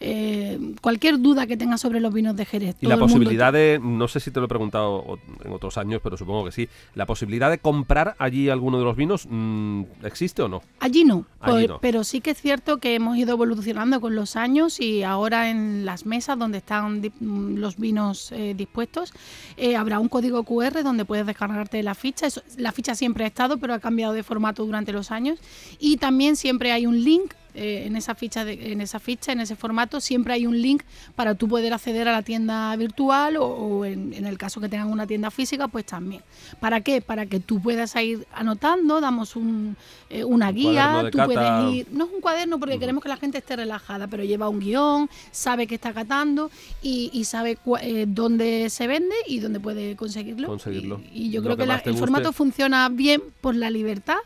eh, 0.00 0.74
cualquier 0.80 1.20
duda 1.20 1.46
que 1.46 1.56
tengas 1.56 1.80
sobre 1.80 2.00
los 2.00 2.12
vinos 2.12 2.36
de 2.36 2.44
Jerez. 2.44 2.76
Y 2.80 2.86
la 2.86 2.96
mundo 2.96 3.06
posibilidad 3.06 3.52
de, 3.52 3.80
no 3.82 4.08
sé 4.08 4.20
si 4.20 4.30
te 4.30 4.40
lo 4.40 4.46
he 4.46 4.48
preguntado 4.48 5.18
en 5.44 5.52
otros 5.52 5.78
años, 5.78 6.00
pero 6.02 6.16
supongo 6.16 6.44
que 6.44 6.52
sí, 6.52 6.68
la 6.94 7.06
posibilidad 7.06 7.50
de 7.50 7.58
comprar 7.58 8.14
allí 8.18 8.48
alguno 8.48 8.78
de 8.78 8.84
los 8.84 8.96
vinos, 8.96 9.26
mm, 9.28 9.82
¿existe 10.04 10.42
o 10.42 10.48
no? 10.48 10.62
Allí 10.80 11.04
no, 11.04 11.26
Allí 11.40 11.52
pues- 11.54 11.68
no. 11.68 11.78
pero 11.80 12.04
sí 12.04 12.20
que 12.20 12.30
es 12.30 12.40
cierto 12.40 12.78
que 12.78 12.94
hemos 12.94 13.16
ido 13.16 13.32
evolucionando 13.32 14.00
con 14.00 14.14
los 14.14 14.36
años 14.36 14.80
y 14.80 15.02
ahora 15.02 15.50
en 15.50 15.84
las 15.84 16.06
mesas 16.06 16.38
donde 16.38 16.58
están 16.58 17.00
mm, 17.20 17.56
los 17.56 17.76
vinos 17.76 18.32
eh, 18.32 18.54
dispuestos 18.56 19.12
eh, 19.56 19.76
habrá 19.76 19.98
un 19.98 20.08
código 20.08 20.44
QR 20.44 20.82
donde 20.82 21.04
puedes 21.04 21.26
descargarte 21.26 21.82
la 21.82 21.94
ficha. 21.94 22.26
Eso- 22.26 22.42
la 22.58 22.72
ficha 22.72 22.94
siempre 22.94 23.24
ha 23.24 23.26
estado, 23.28 23.56
pero 23.58 23.74
ha 23.74 23.78
cambiado 23.78 24.12
de 24.12 24.22
formato 24.22 24.64
durante 24.64 24.92
los 24.92 25.10
años. 25.10 25.38
Y 25.78 25.96
también 25.96 26.36
siempre 26.36 26.72
hay 26.72 26.86
un 26.86 27.02
link. 27.02 27.32
Eh, 27.56 27.84
en 27.86 27.96
esa 27.96 28.14
ficha 28.14 28.44
de- 28.44 28.72
en 28.72 28.80
esa 28.80 28.98
ficha 29.00 29.32
en 29.32 29.40
ese 29.40 29.56
formato 29.56 30.00
siempre 30.00 30.34
hay 30.34 30.46
un 30.46 30.60
link 30.60 30.82
para 31.14 31.34
tú 31.34 31.48
poder 31.48 31.72
acceder 31.72 32.06
a 32.08 32.12
la 32.12 32.22
tienda 32.22 32.74
virtual 32.76 33.36
o, 33.38 33.46
o 33.46 33.84
en, 33.84 34.12
en 34.12 34.26
el 34.26 34.36
caso 34.38 34.60
que 34.60 34.68
tengan 34.68 34.88
una 34.88 35.06
tienda 35.06 35.30
física 35.30 35.66
pues 35.68 35.86
también 35.86 36.22
para 36.60 36.80
qué 36.82 37.00
para 37.00 37.26
que 37.26 37.40
tú 37.40 37.60
puedas 37.60 37.94
ir 37.96 38.26
anotando 38.32 39.00
damos 39.00 39.34
un, 39.36 39.76
eh, 40.10 40.22
una 40.24 40.50
Un 40.50 40.54
guía 40.54 41.08
tú 41.10 41.18
cata. 41.18 41.26
puedes 41.26 41.74
ir 41.74 41.86
no 41.90 42.04
es 42.04 42.10
un 42.12 42.20
cuaderno 42.20 42.58
porque 42.60 42.78
queremos 42.78 43.02
que 43.02 43.08
la 43.08 43.16
gente 43.16 43.38
esté 43.38 43.56
relajada, 43.56 44.06
pero 44.06 44.22
lleva 44.24 44.48
un 44.48 44.60
guion, 44.60 45.08
sabe 45.32 45.66
que 45.66 45.74
está 45.76 45.92
catando 45.92 46.50
y, 46.82 47.10
y 47.12 47.24
sabe 47.24 47.56
cua- 47.58 47.80
eh, 47.82 48.04
dónde 48.06 48.68
se 48.70 48.86
vende 48.86 49.14
y 49.26 49.38
dónde 49.40 49.60
puede 49.60 49.96
conseguirlo. 49.96 50.48
Conseguirlo. 50.48 51.00
Y, 51.12 51.26
y 51.26 51.30
yo 51.30 51.40
Lo 51.40 51.44
creo 51.46 51.56
que 51.56 51.62
que, 51.62 51.66
la- 51.68 51.74
el 51.76 51.82
guste. 51.92 51.98
formato 51.98 52.32
funciona 52.32 52.88
bien 52.88 53.22
por 53.40 53.54
la 53.56 53.70
libertad, 53.70 54.16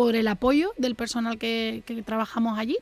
por 0.00 0.16
el 0.16 0.28
apoyo 0.28 0.72
del 0.78 0.94
personal 0.94 1.36
que, 1.36 1.82
trabajamos 2.06 2.58
allí 2.58 2.78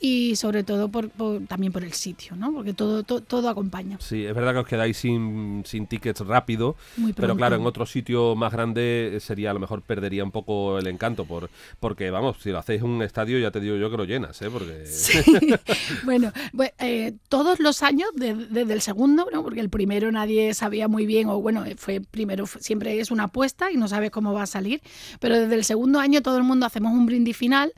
y 0.00 0.34
sobre 0.36 0.64
todo 0.64 0.88
por, 0.88 1.10
por- 1.10 1.46
también 1.46 1.72
por 1.72 1.84
el 1.84 1.92
sitio, 1.92 2.34
¿no? 2.34 2.52
Porque 2.52 2.72
todo, 2.72 3.02
to- 3.02 3.20
todo 3.20 3.48
acompaña. 3.50 3.98
Sí, 4.00 4.24
es 4.24 4.34
verdad 4.34 4.52
que 4.54 4.58
os 4.60 4.66
quedáis 4.66 4.96
sin, 4.96 5.62
sin 5.66 5.86
tickets 5.86 6.20
rápido, 6.20 6.76
pero 7.14 7.36
claro, 7.36 7.56
en 7.56 7.66
otro 7.66 7.84
sitio 7.84 8.34
más 8.34 8.52
grande 8.52 9.16
eh, 9.16 9.20
sería, 9.20 9.50
a 9.50 9.54
lo 9.54 9.60
mejor 9.60 9.82
perdería 9.82 10.24
un 10.24 10.30
poco 10.30 10.78
el 10.78 10.86
encanto, 10.86 11.26
por, 11.26 11.50
porque 11.80 12.10
vamos, 12.10 12.38
si 12.40 12.50
lo 12.50 12.58
hacéis 12.58 12.80
en 12.82 12.88
un 12.88 13.02
estadio 13.02 13.38
ya 13.38 13.50
te 13.50 13.60
digo 13.60 13.76
yo 13.76 13.90
que 13.90 13.96
lo 13.98 14.04
llenas, 14.04 14.40
¿eh? 14.42 14.48
Porque... 14.50 14.84
bueno, 16.04 16.32
pues, 16.56 16.72
eh, 16.78 17.14
todos 17.28 17.60
los 17.60 17.82
años, 17.82 18.08
de- 18.14 18.34
desde 18.34 18.72
el 18.72 18.80
segundo, 18.80 19.26
¿no? 19.32 19.42
porque 19.42 19.60
el 19.60 19.70
primero 19.70 20.10
nadie 20.10 20.54
sabía 20.54 20.88
muy 20.88 21.04
bien, 21.06 21.28
o 21.28 21.40
bueno, 21.40 21.64
eh, 21.66 21.74
fue 21.76 22.00
primero, 22.00 22.46
siempre 22.46 22.98
es 23.00 23.10
una 23.10 23.24
apuesta 23.24 23.70
y 23.70 23.76
no 23.76 23.86
sabes 23.88 24.10
cómo 24.10 24.32
va 24.32 24.42
a 24.44 24.46
salir, 24.46 24.80
pero 25.20 25.38
desde 25.38 25.54
el 25.54 25.64
segundo 25.64 25.98
año 26.00 26.22
todo 26.22 26.38
el 26.38 26.44
mundo 26.44 26.64
hacemos 26.66 26.92
un 26.92 27.06
brindis 27.06 27.36
final 27.36 27.72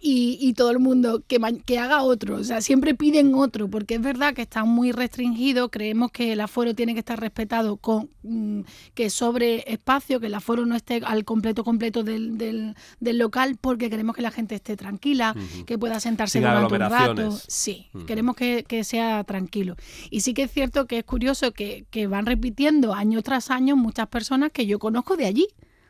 y, 0.00 0.38
y 0.40 0.52
todo 0.54 0.70
el 0.70 0.78
mundo 0.78 1.22
que, 1.26 1.38
que 1.64 1.78
haga 1.78 2.02
otro, 2.02 2.36
o 2.36 2.44
sea, 2.44 2.60
siempre 2.60 2.94
piden 2.94 3.34
otro, 3.34 3.68
porque 3.68 3.94
es 3.94 4.02
verdad 4.02 4.34
que 4.34 4.42
está 4.42 4.64
muy 4.64 4.92
restringido, 4.92 5.70
creemos 5.70 6.10
que 6.12 6.32
el 6.32 6.40
aforo 6.40 6.74
tiene 6.74 6.92
que 6.92 7.00
estar 7.00 7.18
respetado 7.18 7.76
con 7.78 8.10
mm, 8.22 8.60
que 8.94 9.10
sobre 9.10 9.64
espacio, 9.72 10.20
que 10.20 10.26
el 10.26 10.34
aforo 10.34 10.66
no 10.66 10.76
esté 10.76 11.00
al 11.04 11.24
completo 11.24 11.64
completo 11.64 12.02
del, 12.02 12.36
del- 12.38 12.74
del 13.00 13.18
local, 13.18 13.56
porque 13.60 13.88
queremos 13.90 14.14
que 14.16 14.22
la 14.22 14.30
gente 14.30 14.54
esté 14.54 14.76
tranquila, 14.76 15.34
que 15.66 15.78
pueda 15.78 15.98
sentarse 16.00 16.38
Sin 16.38 16.42
durante 16.68 16.74
un 16.74 16.90
rato. 17.08 17.38
Sí, 17.48 17.86
queremos 18.06 18.36
que, 18.36 18.64
que 18.68 18.84
sea 18.84 19.24
tranquilo. 19.24 19.76
Y 20.10 20.20
sí 20.20 20.34
que 20.34 20.42
es 20.44 20.50
cierto 20.52 20.86
que 20.86 20.98
es 20.98 21.04
curioso 21.04 21.52
que, 21.52 21.86
que 21.90 22.06
van 22.06 22.26
repitiendo 22.26 22.92
año 22.94 23.22
tras 23.22 23.50
año 23.50 23.76
muchas 23.76 24.08
personas 24.08 24.50
que 24.52 24.66
yo 24.66 24.78
conozco 24.78 25.16
de 25.16 25.26
allí. 25.26 25.46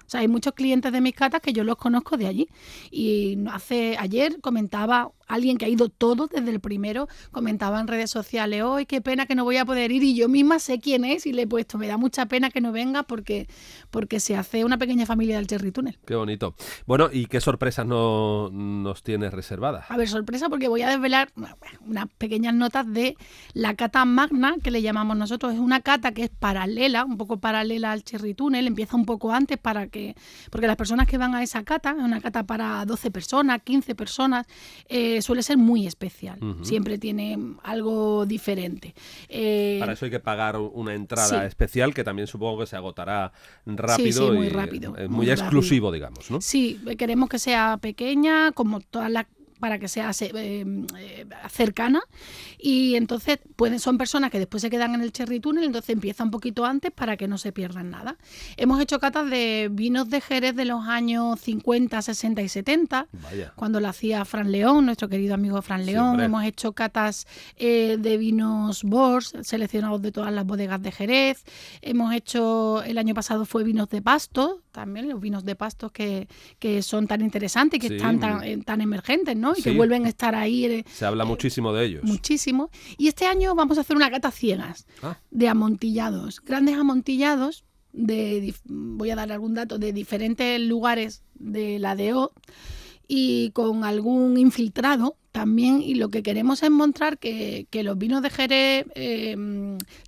O 0.07 0.09
sea, 0.09 0.21
hay 0.21 0.29
muchos 0.29 0.55
clientes 0.55 0.93
de 0.93 1.01
mis 1.01 1.15
catas 1.15 1.41
que 1.41 1.53
yo 1.53 1.65
los 1.65 1.77
conozco 1.77 2.17
de 2.17 2.27
allí. 2.27 2.49
Y 2.91 3.39
hace 3.51 3.97
ayer 3.99 4.41
comentaba 4.41 5.11
alguien 5.27 5.59
que 5.59 5.65
ha 5.65 5.69
ido 5.69 5.89
todo 5.89 6.27
desde 6.29 6.51
el 6.51 6.61
primero, 6.61 7.09
comentaba 7.33 7.81
en 7.81 7.87
redes 7.89 8.11
sociales, 8.11 8.63
hoy 8.63 8.87
qué 8.87 9.01
pena 9.01 9.27
que 9.27 9.35
no 9.35 9.45
voy 9.45 9.57
a 9.57 9.65
poder 9.65 9.91
ir 9.93 10.03
y 10.03 10.15
yo 10.15 10.29
misma 10.29 10.59
sé 10.59 10.79
quién 10.79 11.05
es 11.05 11.27
y 11.27 11.33
le 11.33 11.43
he 11.43 11.47
puesto, 11.47 11.79
me 11.79 11.87
da 11.87 11.97
mucha 11.97 12.27
pena 12.27 12.51
que 12.51 12.61
no 12.61 12.73
venga 12.73 13.03
porque, 13.03 13.49
porque 13.91 14.21
se 14.21 14.37
hace 14.37 14.65
una 14.65 14.79
pequeña 14.79 15.07
familia 15.07 15.37
del 15.37 15.47
Cherry 15.47 15.73
Tunnel. 15.73 15.99
Qué 16.07 16.15
bonito. 16.15 16.55
Bueno, 16.87 17.09
¿y 17.13 17.27
qué 17.27 17.41
sorpresas 17.41 17.87
no- 17.87 18.51
nos 18.51 19.03
tienes 19.03 19.33
reservadas? 19.33 19.87
A 19.91 19.97
ver, 19.97 20.09
sorpresa 20.09 20.49
porque 20.49 20.69
voy 20.69 20.83
a 20.83 20.89
desvelar 20.91 21.31
bueno, 21.35 21.57
unas 21.87 22.07
pequeñas 22.19 22.55
notas 22.55 22.91
de 22.93 23.17
la 23.53 23.75
cata 23.75 24.05
magna, 24.05 24.55
que 24.63 24.71
le 24.71 24.83
llamamos 24.83 25.17
nosotros. 25.17 25.53
Es 25.55 25.59
una 25.61 25.81
cata 25.81 26.13
que 26.13 26.25
es 26.25 26.31
paralela, 26.31 27.05
un 27.05 27.17
poco 27.17 27.39
paralela 27.39 27.93
al 27.93 28.05
Cherry 28.05 28.35
Tunnel, 28.35 28.67
empieza 28.67 28.97
un 28.97 29.05
poco 29.07 29.33
antes 29.33 29.59
para 29.59 29.89
que, 29.89 30.15
porque 30.51 30.67
las 30.67 30.77
personas 30.77 31.07
que 31.07 31.19
van 31.19 31.35
a 31.35 31.43
esa 31.43 31.65
cata, 31.65 31.95
es 31.97 32.03
una 32.03 32.21
cata 32.21 32.45
para 32.45 32.85
12 32.85 33.11
personas, 33.11 33.61
15 33.63 33.95
personas, 33.95 34.47
eh, 34.89 35.16
suele 35.23 35.43
ser 35.43 35.57
muy 35.59 35.87
especial. 35.87 36.39
Siempre 36.63 36.99
tiene 36.99 37.39
algo 37.63 38.27
diferente. 38.27 38.95
Eh, 39.29 39.77
Para 39.81 39.93
eso 39.93 40.05
hay 40.05 40.11
que 40.11 40.21
pagar 40.21 40.57
una 40.57 40.95
entrada 40.95 41.41
sí. 41.41 41.47
especial 41.47 41.95
que 41.95 42.05
también 42.05 42.27
supongo 42.27 42.61
que 42.61 42.67
se 42.67 42.77
agotará 42.77 43.33
rápido. 43.65 44.31
sí, 44.31 44.37
muy 44.37 44.47
y 44.47 44.51
rápido, 44.51 44.91
muy 44.93 45.09
muy 45.09 45.27
rápido. 45.27 45.33
exclusivo, 45.45 45.93
digamos, 45.93 46.31
¿no? 46.31 46.41
Sí, 46.41 46.81
queremos 46.99 47.29
que 47.29 47.39
sea 47.39 47.79
pequeña, 47.81 48.53
como 48.53 48.81
todas 48.81 49.11
las 49.11 49.27
para 49.61 49.79
que 49.79 49.89
sea 49.89 50.13
se- 50.13 50.33
eh, 50.35 50.65
eh, 50.99 51.27
cercana 51.51 52.01
y 52.59 52.95
entonces 52.97 53.39
pueden, 53.57 53.79
son 53.81 53.99
personas 53.99 54.31
que 54.31 54.39
después 54.39 54.61
se 54.61 54.71
quedan 54.71 54.95
en 54.95 55.01
el 55.03 55.13
cherry 55.13 55.41
tunnel, 55.41 55.65
entonces 55.65 55.91
empieza 55.91 56.25
un 56.25 56.31
poquito 56.31 56.65
antes 56.65 56.91
para 56.93 57.17
que 57.17 57.29
no 57.29 57.39
se 57.39 57.53
pierdan 57.53 57.91
nada. 57.91 58.17
Hemos 58.57 58.81
hecho 58.81 58.99
catas 58.99 59.29
de 59.31 59.69
vinos 59.71 60.09
de 60.11 60.21
Jerez 60.21 60.55
de 60.55 60.65
los 60.65 60.85
años 60.87 61.41
50, 61.41 62.01
60 62.03 62.43
y 62.43 62.49
70, 62.49 63.07
Vaya. 63.13 63.53
cuando 63.57 63.81
lo 63.81 63.89
hacía 63.89 64.25
Fran 64.25 64.51
León, 64.53 64.87
nuestro 64.87 65.09
querido 65.09 65.35
amigo 65.35 65.61
Fran 65.63 65.87
León. 65.87 66.21
Hemos 66.21 66.45
hecho 66.45 66.73
catas 66.73 67.27
eh, 67.57 67.97
de 67.99 68.17
vinos 68.19 68.83
Bors, 68.85 69.35
seleccionados 69.43 70.03
de 70.03 70.13
todas 70.13 70.33
las 70.33 70.45
bodegas 70.47 70.83
de 70.83 70.93
Jerez. 70.93 71.45
Hemos 71.83 72.15
hecho, 72.15 72.83
el 72.83 72.99
año 72.99 73.15
pasado 73.15 73.45
fue 73.47 73.65
vinos 73.65 73.89
de 73.89 74.03
pasto, 74.03 74.63
también 74.77 75.09
los 75.09 75.19
vinos 75.21 75.43
de 75.45 75.57
pasto 75.57 75.91
que, 75.91 76.29
que 76.59 76.83
son 76.83 77.07
tan 77.07 77.23
interesantes 77.23 77.79
y 77.79 77.81
que 77.81 77.89
Sí. 77.89 77.97
están 77.97 78.21
tan, 78.21 78.45
eh, 78.45 78.59
tan 78.65 78.83
emergentes, 78.83 79.35
¿no? 79.37 79.55
Y 79.57 79.63
que 79.63 79.71
vuelven 79.73 80.05
a 80.05 80.09
estar 80.11 80.35
ahí. 80.35 80.67
eh, 80.67 80.85
Se 80.93 81.07
habla 81.07 81.25
muchísimo 81.25 81.73
de 81.73 81.87
ellos. 81.87 82.05
muchísimo. 82.05 82.71
Y 82.99 83.09
este 83.09 83.25
año 83.27 83.55
vamos 83.55 83.79
a 83.79 83.81
hacer 83.81 83.97
una 83.97 84.11
cata 84.11 84.31
ciegas 84.31 84.87
Ah. 85.03 85.17
de 85.31 85.49
amontillados, 85.49 86.41
grandes 86.43 86.77
amontillados 86.77 87.65
de 87.95 88.55
voy 88.67 89.11
a 89.11 89.17
dar 89.17 89.33
algún 89.33 89.55
dato 89.55 89.79
de 89.79 89.93
diferentes 89.95 90.61
lugares 90.61 91.23
de 91.35 91.79
la 91.79 91.97
DO 91.97 92.33
y 93.09 93.51
con 93.53 93.85
algún 93.85 94.37
infiltrado 94.37 95.17
también 95.37 95.83
y 95.83 95.97
lo 95.97 96.09
que 96.09 96.23
queremos 96.23 96.63
es 96.63 96.71
mostrar 96.71 97.19
que, 97.19 97.67
que 97.69 97.83
los 97.83 97.99
vinos 97.99 98.23
de 98.23 98.31
Jerez 98.31 98.87
eh, 98.95 99.37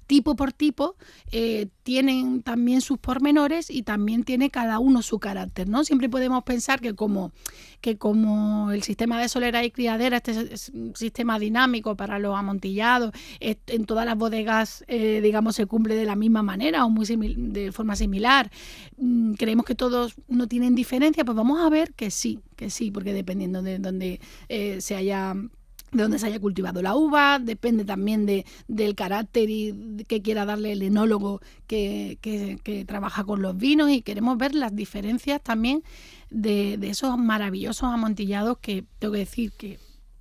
tipo 0.06 0.36
por 0.36 0.54
tipo 0.54 0.96
eh, 1.32 1.66
tienen 1.82 2.42
también 2.42 2.80
sus 2.80 2.96
pormenores 2.96 3.68
y 3.70 3.82
también 3.82 4.24
tiene 4.24 4.48
cada 4.48 4.78
uno 4.78 5.02
su 5.02 5.18
carácter, 5.18 5.68
¿no? 5.68 5.84
Siempre 5.84 6.08
podemos 6.08 6.44
pensar 6.44 6.80
que 6.80 6.94
como 6.94 7.30
que 7.82 7.96
como 7.96 8.72
el 8.72 8.82
sistema 8.82 9.20
de 9.20 9.28
solera 9.28 9.64
y 9.64 9.70
criadera, 9.70 10.16
este 10.16 10.32
es- 10.54 10.70
un 10.74 10.96
sistema 10.96 11.38
dinámico 11.38 11.94
para 11.94 12.18
los 12.18 12.34
amontillados, 12.36 13.12
en 13.40 13.84
todas 13.84 14.04
las 14.04 14.16
bodegas, 14.16 14.84
eh, 14.88 15.20
digamos, 15.22 15.54
se 15.56 15.66
cumple 15.66 15.94
de 15.94 16.04
la 16.04 16.16
misma 16.16 16.42
manera 16.42 16.84
o 16.86 16.90
muy 16.90 17.04
de 17.06 17.70
forma 17.70 17.94
similar. 17.94 18.50
Mm, 18.96 19.34
creemos 19.34 19.64
que 19.64 19.74
todos 19.76 20.14
no 20.26 20.48
tienen 20.48 20.74
diferencia, 20.74 21.24
pues 21.24 21.36
vamos 21.36 21.60
a 21.60 21.68
ver 21.70 21.92
que 21.94 22.10
sí, 22.10 22.40
que 22.56 22.68
sí, 22.70 22.90
porque 22.90 23.12
dependiendo 23.12 23.62
de 23.62 23.78
donde 23.78 24.20
eh, 24.48 24.80
se 24.80 24.96
haya 24.96 25.17
de 25.90 26.02
dónde 26.02 26.18
se 26.18 26.26
haya 26.26 26.38
cultivado 26.38 26.82
la 26.82 26.94
uva, 26.94 27.38
depende 27.38 27.84
también 27.84 28.26
de, 28.26 28.44
del 28.68 28.94
carácter 28.94 29.48
y 29.48 30.04
que 30.06 30.20
quiera 30.20 30.44
darle 30.44 30.72
el 30.72 30.82
enólogo 30.82 31.40
que, 31.66 32.18
que- 32.20 32.58
que 32.62 32.84
trabaja 32.84 33.24
con 33.24 33.40
los 33.40 33.56
vinos 33.56 33.90
y 33.90 34.02
queremos 34.02 34.36
ver 34.36 34.54
las 34.54 34.76
diferencias 34.76 35.40
también 35.42 35.82
de, 36.30 36.76
de 36.76 36.90
esos 36.90 37.16
maravillosos 37.16 37.84
amontillados 37.90 38.58
que 38.58 38.84
tengo 38.98 39.12
que 39.14 39.20
decir 39.20 39.50
que 39.52 39.78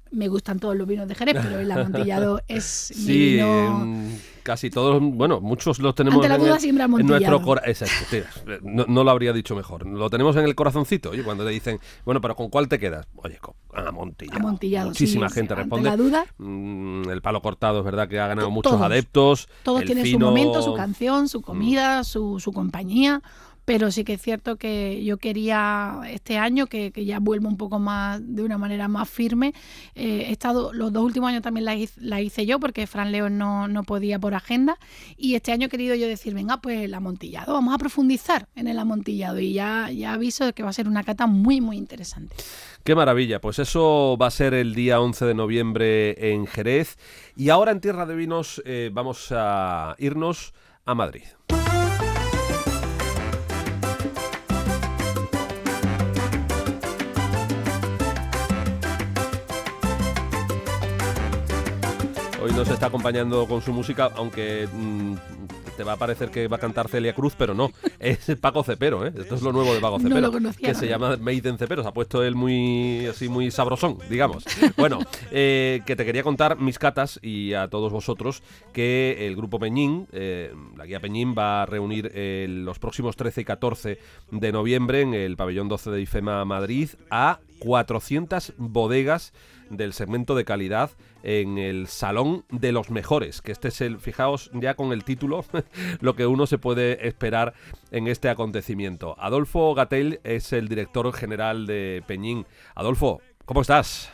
me 0.09 0.29
gustan 0.29 0.57
todos 0.59 0.73
los 0.77 0.87
vinos 0.87 1.05
de 1.09 1.15
Jerez, 1.15 1.35
pero 1.43 1.59
el 1.59 1.69
amontillado 1.73 2.41
es 2.47 2.93
mi 2.95 3.01
Sí, 3.03 3.31
vino... 3.33 3.83
en 3.83 4.21
casi 4.47 4.69
todos, 4.69 5.01
bueno, 5.01 5.41
muchos 5.41 5.79
los 5.79 5.93
tenemos 5.93 6.15
Ante 6.25 6.29
la 6.29 6.35
en, 6.35 6.41
el- 6.79 6.99
en 7.01 7.05
nuestro 7.07 7.41
corazón. 7.41 7.69
Exacto, 7.69 8.15
no, 8.63 8.85
no 8.87 9.03
lo 9.03 9.11
habría 9.11 9.33
dicho 9.33 9.57
mejor. 9.57 9.85
Lo 9.85 10.09
tenemos 10.09 10.37
en 10.37 10.45
el 10.45 10.55
corazoncito. 10.55 11.09
Oye, 11.09 11.21
cuando 11.21 11.43
te 11.43 11.51
dicen, 11.51 11.79
bueno, 12.05 12.21
pero 12.21 12.35
¿con 12.37 12.49
cuál 12.49 12.69
te 12.69 12.79
quedas? 12.79 13.05
Oye, 13.17 13.37
con 13.39 13.55
amontillado. 13.75 14.39
Amontillado, 14.39 14.87
Muchísima 14.87 15.27
sí, 15.27 15.35
gente 15.35 15.53
responde. 15.53 15.89
la 15.89 15.97
duda. 15.97 16.25
Mm, 16.37 17.09
el 17.09 17.21
palo 17.21 17.41
cortado 17.41 17.79
es 17.79 17.85
verdad 17.85 18.07
que 18.07 18.19
ha 18.21 18.27
ganado 18.27 18.49
muchos 18.49 18.71
todos. 18.71 18.85
adeptos. 18.85 19.49
Todos 19.63 19.83
tienen 19.83 20.05
su 20.05 20.11
fino- 20.11 20.27
momento, 20.27 20.61
su 20.61 20.73
canción, 20.73 21.27
su 21.27 21.39
Mm. 21.39 21.43
comida, 21.43 22.03
su, 22.05 22.39
su 22.39 22.53
compañía, 22.53 23.21
pero 23.65 23.91
sí 23.91 24.05
que 24.05 24.13
es 24.13 24.21
cierto 24.21 24.55
que 24.55 25.03
yo 25.03 25.17
quería 25.17 25.99
este 26.09 26.37
año, 26.37 26.67
que, 26.67 26.93
que 26.93 27.03
ya 27.03 27.19
vuelvo 27.19 27.49
un 27.49 27.57
poco 27.57 27.79
más, 27.79 28.21
de 28.23 28.41
una 28.43 28.57
manera 28.57 28.87
más 28.87 29.09
firme, 29.09 29.53
eh, 29.93 30.27
he 30.29 30.31
estado, 30.31 30.71
los 30.71 30.93
dos 30.93 31.03
últimos 31.03 31.27
años 31.27 31.41
también 31.41 31.65
la 31.65 31.75
hice, 31.75 31.99
la 31.99 32.21
hice 32.21 32.45
yo, 32.45 32.61
porque 32.61 32.87
Fran 32.87 33.11
León 33.11 33.37
no, 33.37 33.67
no 33.67 33.83
podía 33.83 34.19
por 34.19 34.33
agenda, 34.37 34.77
y 35.17 35.35
este 35.35 35.51
año 35.51 35.67
he 35.67 35.69
querido 35.69 35.95
yo 35.95 36.07
decir, 36.07 36.33
venga, 36.33 36.57
pues 36.57 36.81
el 36.81 36.93
amontillado, 36.93 37.53
vamos 37.53 37.73
a 37.73 37.77
profundizar 37.77 38.47
en 38.55 38.67
el 38.67 38.79
amontillado, 38.79 39.39
y 39.39 39.53
ya, 39.53 39.89
ya 39.91 40.13
aviso 40.13 40.45
de 40.45 40.53
que 40.53 40.63
va 40.63 40.69
a 40.69 40.73
ser 40.73 40.87
una 40.87 41.03
cata 41.03 41.27
muy, 41.27 41.61
muy 41.61 41.77
interesante. 41.77 42.35
Qué 42.83 42.95
maravilla, 42.95 43.41
pues 43.41 43.59
eso 43.59 44.17
va 44.21 44.27
a 44.27 44.31
ser 44.31 44.53
el 44.53 44.73
día 44.73 45.01
11 45.01 45.25
de 45.25 45.33
noviembre 45.33 46.31
en 46.33 46.47
Jerez. 46.47 46.97
Y 47.35 47.49
ahora 47.49 47.71
en 47.71 47.81
Tierra 47.81 48.05
de 48.05 48.15
Vinos 48.15 48.61
eh, 48.65 48.89
vamos 48.93 49.27
a 49.31 49.95
irnos 49.99 50.53
a 50.85 50.95
Madrid. 50.95 51.23
Hoy 62.47 62.53
nos 62.53 62.69
está 62.69 62.85
acompañando 62.85 63.45
con 63.45 63.61
su 63.61 63.73
música, 63.73 64.09
aunque 64.15 64.69
mm, 64.71 65.15
te 65.75 65.83
va 65.83 65.93
a 65.93 65.97
parecer 65.97 66.31
que 66.31 66.47
va 66.47 66.55
a 66.55 66.59
cantar 66.61 66.87
Celia 66.87 67.13
Cruz, 67.13 67.33
pero 67.37 67.53
no, 67.53 67.71
es 67.99 68.19
Paco 68.39 68.63
Cepero, 68.63 69.05
¿eh? 69.05 69.11
Esto 69.17 69.35
es 69.35 69.41
lo 69.41 69.51
nuevo 69.51 69.73
de 69.73 69.81
Paco 69.81 69.97
No 69.97 70.07
Cepero, 70.07 70.21
lo 70.21 70.31
conocía, 70.31 70.67
que 70.67 70.73
no. 70.73 70.79
se 70.79 70.87
llama 70.87 71.17
Made 71.17 71.49
in 71.49 71.57
Cepero, 71.57 71.83
se 71.83 71.89
ha 71.89 71.91
puesto 71.91 72.23
él 72.23 72.35
muy 72.35 73.05
así 73.05 73.27
muy 73.27 73.51
sabrosón, 73.51 73.97
digamos. 74.09 74.45
Bueno, 74.77 74.99
eh, 75.31 75.81
que 75.85 75.97
te 75.97 76.05
quería 76.05 76.23
contar 76.23 76.57
mis 76.57 76.79
catas 76.79 77.19
y 77.21 77.53
a 77.53 77.67
todos 77.67 77.91
vosotros 77.91 78.41
que 78.71 79.27
el 79.27 79.35
grupo 79.35 79.59
Peñín, 79.59 80.07
eh, 80.13 80.53
la 80.77 80.85
guía 80.85 81.01
Peñín 81.01 81.35
va 81.37 81.63
a 81.63 81.65
reunir 81.65 82.11
eh, 82.13 82.45
los 82.47 82.79
próximos 82.79 83.17
13 83.17 83.41
y 83.41 83.43
14 83.43 83.99
de 84.31 84.51
noviembre 84.53 85.01
en 85.01 85.13
el 85.13 85.35
pabellón 85.35 85.67
12 85.67 85.91
de 85.91 85.99
IFEMA 85.99 86.45
Madrid 86.45 86.91
a 87.09 87.39
400 87.59 88.53
bodegas 88.57 89.33
del 89.69 89.93
segmento 89.93 90.35
de 90.35 90.45
calidad 90.45 90.91
en 91.23 91.57
el 91.57 91.87
Salón 91.87 92.45
de 92.49 92.71
los 92.71 92.91
Mejores, 92.91 93.41
que 93.41 93.51
este 93.51 93.69
es 93.69 93.81
el, 93.81 93.99
fijaos 93.99 94.51
ya 94.53 94.75
con 94.75 94.91
el 94.91 95.03
título, 95.03 95.43
lo 96.01 96.15
que 96.15 96.27
uno 96.27 96.45
se 96.45 96.57
puede 96.57 97.07
esperar 97.07 97.53
en 97.91 98.07
este 98.07 98.29
acontecimiento. 98.29 99.15
Adolfo 99.19 99.73
Gatell 99.75 100.19
es 100.23 100.53
el 100.53 100.67
director 100.67 101.11
general 101.13 101.67
de 101.67 102.03
Peñín. 102.07 102.45
Adolfo, 102.75 103.21
¿cómo 103.45 103.61
estás? 103.61 104.13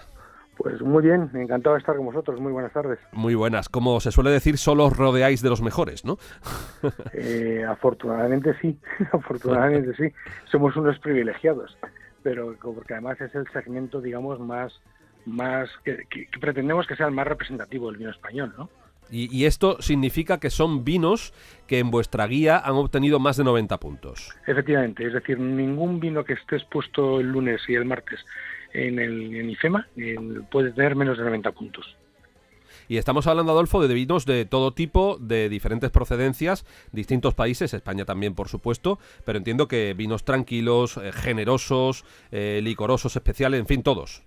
Pues 0.57 0.81
muy 0.81 1.03
bien, 1.03 1.29
encantado 1.33 1.75
de 1.75 1.79
estar 1.79 1.95
con 1.95 2.05
vosotros. 2.05 2.39
Muy 2.39 2.51
buenas 2.51 2.71
tardes. 2.71 2.99
Muy 3.11 3.33
buenas. 3.33 3.69
Como 3.69 3.99
se 3.99 4.11
suele 4.11 4.29
decir, 4.29 4.57
solo 4.57 4.85
os 4.85 4.95
rodeáis 4.95 5.41
de 5.41 5.49
los 5.49 5.61
mejores, 5.61 6.05
¿no? 6.05 6.17
Eh, 7.13 7.63
afortunadamente 7.67 8.53
sí, 8.61 8.77
afortunadamente 9.11 9.93
sí. 9.95 10.13
Somos 10.51 10.75
unos 10.75 10.99
privilegiados, 10.99 11.77
pero 12.21 12.55
porque 12.61 12.93
además 12.93 13.19
es 13.21 13.33
el 13.35 13.47
segmento, 13.51 14.01
digamos, 14.01 14.39
más, 14.39 14.73
más 15.25 15.69
que, 15.83 16.05
que- 16.09 16.27
que 16.27 16.39
pretendemos 16.39 16.87
que 16.87 16.95
sea 16.95 17.05
el 17.07 17.13
más 17.13 17.27
representativo 17.27 17.87
del 17.89 17.97
vino 17.97 18.11
español, 18.11 18.53
¿no? 18.57 18.69
Y, 19.11 19.35
y 19.35 19.45
esto 19.45 19.81
significa 19.81 20.39
que 20.39 20.49
son 20.49 20.83
vinos 20.85 21.33
que 21.67 21.79
en 21.79 21.91
vuestra 21.91 22.25
guía 22.25 22.57
han 22.57 22.73
obtenido 22.75 23.19
más 23.19 23.37
de 23.37 23.43
90 23.43 23.79
puntos. 23.79 24.31
Efectivamente, 24.47 25.05
es 25.05 25.13
decir, 25.13 25.37
ningún 25.39 25.99
vino 25.99 26.23
que 26.23 26.33
esté 26.33 26.55
expuesto 26.55 27.19
el 27.19 27.27
lunes 27.27 27.61
y 27.67 27.75
el 27.75 27.85
martes 27.85 28.19
en 28.73 28.97
el 28.99 29.35
en 29.35 29.49
IFEMA 29.51 29.87
en- 29.97 30.45
puede 30.45 30.71
tener 30.71 30.95
menos 30.95 31.17
de 31.17 31.25
90 31.25 31.51
puntos. 31.51 31.95
Y 32.87 32.97
estamos 32.97 33.27
hablando, 33.27 33.51
Adolfo, 33.51 33.85
de 33.85 33.93
vinos 33.93 34.25
de 34.25 34.45
todo 34.45 34.73
tipo, 34.73 35.17
de 35.19 35.47
diferentes 35.47 35.89
procedencias, 35.91 36.65
distintos 36.91 37.33
países, 37.33 37.73
España 37.73 38.03
también, 38.05 38.33
por 38.35 38.49
supuesto, 38.49 38.99
pero 39.25 39.37
entiendo 39.37 39.67
que 39.67 39.93
vinos 39.93 40.25
tranquilos, 40.25 40.97
eh, 40.97 41.11
generosos, 41.13 42.03
eh, 42.31 42.61
licorosos 42.63 43.15
especiales, 43.15 43.59
en 43.59 43.67
fin, 43.67 43.83
todos. 43.83 44.23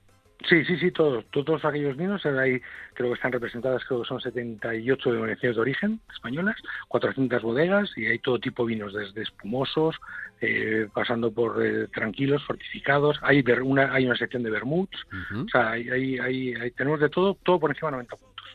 Sí, 0.48 0.64
sí, 0.66 0.76
sí, 0.76 0.90
todos, 0.90 1.24
todos 1.30 1.64
aquellos 1.64 1.96
vinos, 1.96 2.24
ahí 2.26 2.60
creo 2.94 3.08
que 3.08 3.14
están 3.14 3.32
representadas, 3.32 3.82
creo 3.86 4.02
que 4.02 4.08
son 4.08 4.20
78 4.20 5.10
denominaciones 5.10 5.56
de 5.56 5.60
origen 5.62 6.00
españolas, 6.12 6.56
400 6.88 7.42
bodegas 7.42 7.90
y 7.96 8.06
hay 8.06 8.18
todo 8.18 8.38
tipo 8.38 8.64
de 8.66 8.74
vinos, 8.74 8.92
desde 8.92 9.22
espumosos, 9.22 9.96
eh, 10.42 10.88
pasando 10.92 11.32
por 11.32 11.64
eh, 11.64 11.88
tranquilos, 11.88 12.44
fortificados, 12.44 13.18
hay 13.22 13.42
una 13.62 13.92
hay 13.94 14.04
una 14.06 14.16
sección 14.16 14.42
de 14.42 14.50
vermuts, 14.50 14.98
o 15.46 15.48
sea, 15.48 15.70
hay, 15.70 15.88
hay, 15.88 16.18
hay- 16.18 16.54
hay- 16.54 16.70
tenemos 16.72 17.00
de 17.00 17.08
todo, 17.08 17.36
todo 17.42 17.58
por 17.58 17.70
encima 17.70 17.88
de 17.88 17.92
90 17.92 18.16
puntos. 18.16 18.46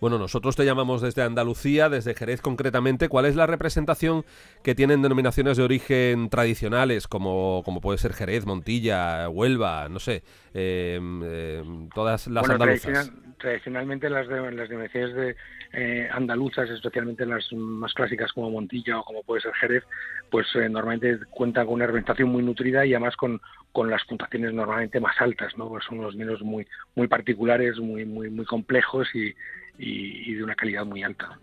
Bueno, 0.00 0.16
nosotros 0.18 0.54
te 0.54 0.64
llamamos 0.64 1.02
desde 1.02 1.22
Andalucía, 1.22 1.88
desde 1.88 2.14
Jerez 2.14 2.40
concretamente. 2.40 3.08
¿Cuál 3.08 3.26
es 3.26 3.34
la 3.34 3.46
representación 3.48 4.24
que 4.62 4.76
tienen 4.76 5.02
denominaciones 5.02 5.56
de 5.56 5.64
origen 5.64 6.30
tradicionales, 6.30 7.08
como, 7.08 7.62
como 7.64 7.80
puede 7.80 7.98
ser 7.98 8.12
Jerez, 8.12 8.46
Montilla, 8.46 9.28
Huelva, 9.28 9.88
no 9.88 9.98
sé, 9.98 10.22
eh, 10.54 11.00
eh, 11.24 11.62
todas 11.94 12.28
las 12.28 12.42
Bueno, 12.46 12.54
andaluzas? 12.54 13.10
tradicional- 13.10 13.34
tradicionalmente 13.38 14.08
las, 14.08 14.28
de- 14.28 14.52
las 14.52 14.68
denominaciones 14.68 15.14
de, 15.16 15.36
eh, 15.72 16.08
andaluzas, 16.12 16.70
especialmente 16.70 17.26
las 17.26 17.52
más 17.52 17.92
clásicas 17.92 18.32
como 18.32 18.50
Montilla 18.50 19.00
o 19.00 19.04
como 19.04 19.22
puede 19.24 19.42
ser 19.42 19.52
Jerez, 19.54 19.82
pues 20.30 20.46
eh, 20.54 20.68
normalmente 20.68 21.18
cuentan 21.30 21.66
con 21.66 21.74
una 21.74 21.86
representación 21.86 22.28
muy 22.30 22.42
nutrida 22.42 22.86
y 22.86 22.94
además 22.94 23.16
con, 23.16 23.40
con 23.72 23.90
las 23.90 24.04
puntuaciones 24.04 24.54
normalmente 24.54 25.00
más 25.00 25.20
altas, 25.20 25.56
¿no? 25.58 25.68
Pues 25.68 25.84
son 25.84 25.98
unos 25.98 26.16
vinos 26.16 26.40
muy 26.42 26.66
muy 26.94 27.06
particulares, 27.08 27.78
muy 27.78 28.04
muy 28.06 28.30
muy 28.30 28.44
complejos 28.46 29.08
y, 29.14 29.34
y- 29.78 30.30
y 30.30 30.34
de 30.34 30.44
una 30.44 30.54
calidad 30.54 30.84
muy 30.84 31.02
alta. 31.02 31.38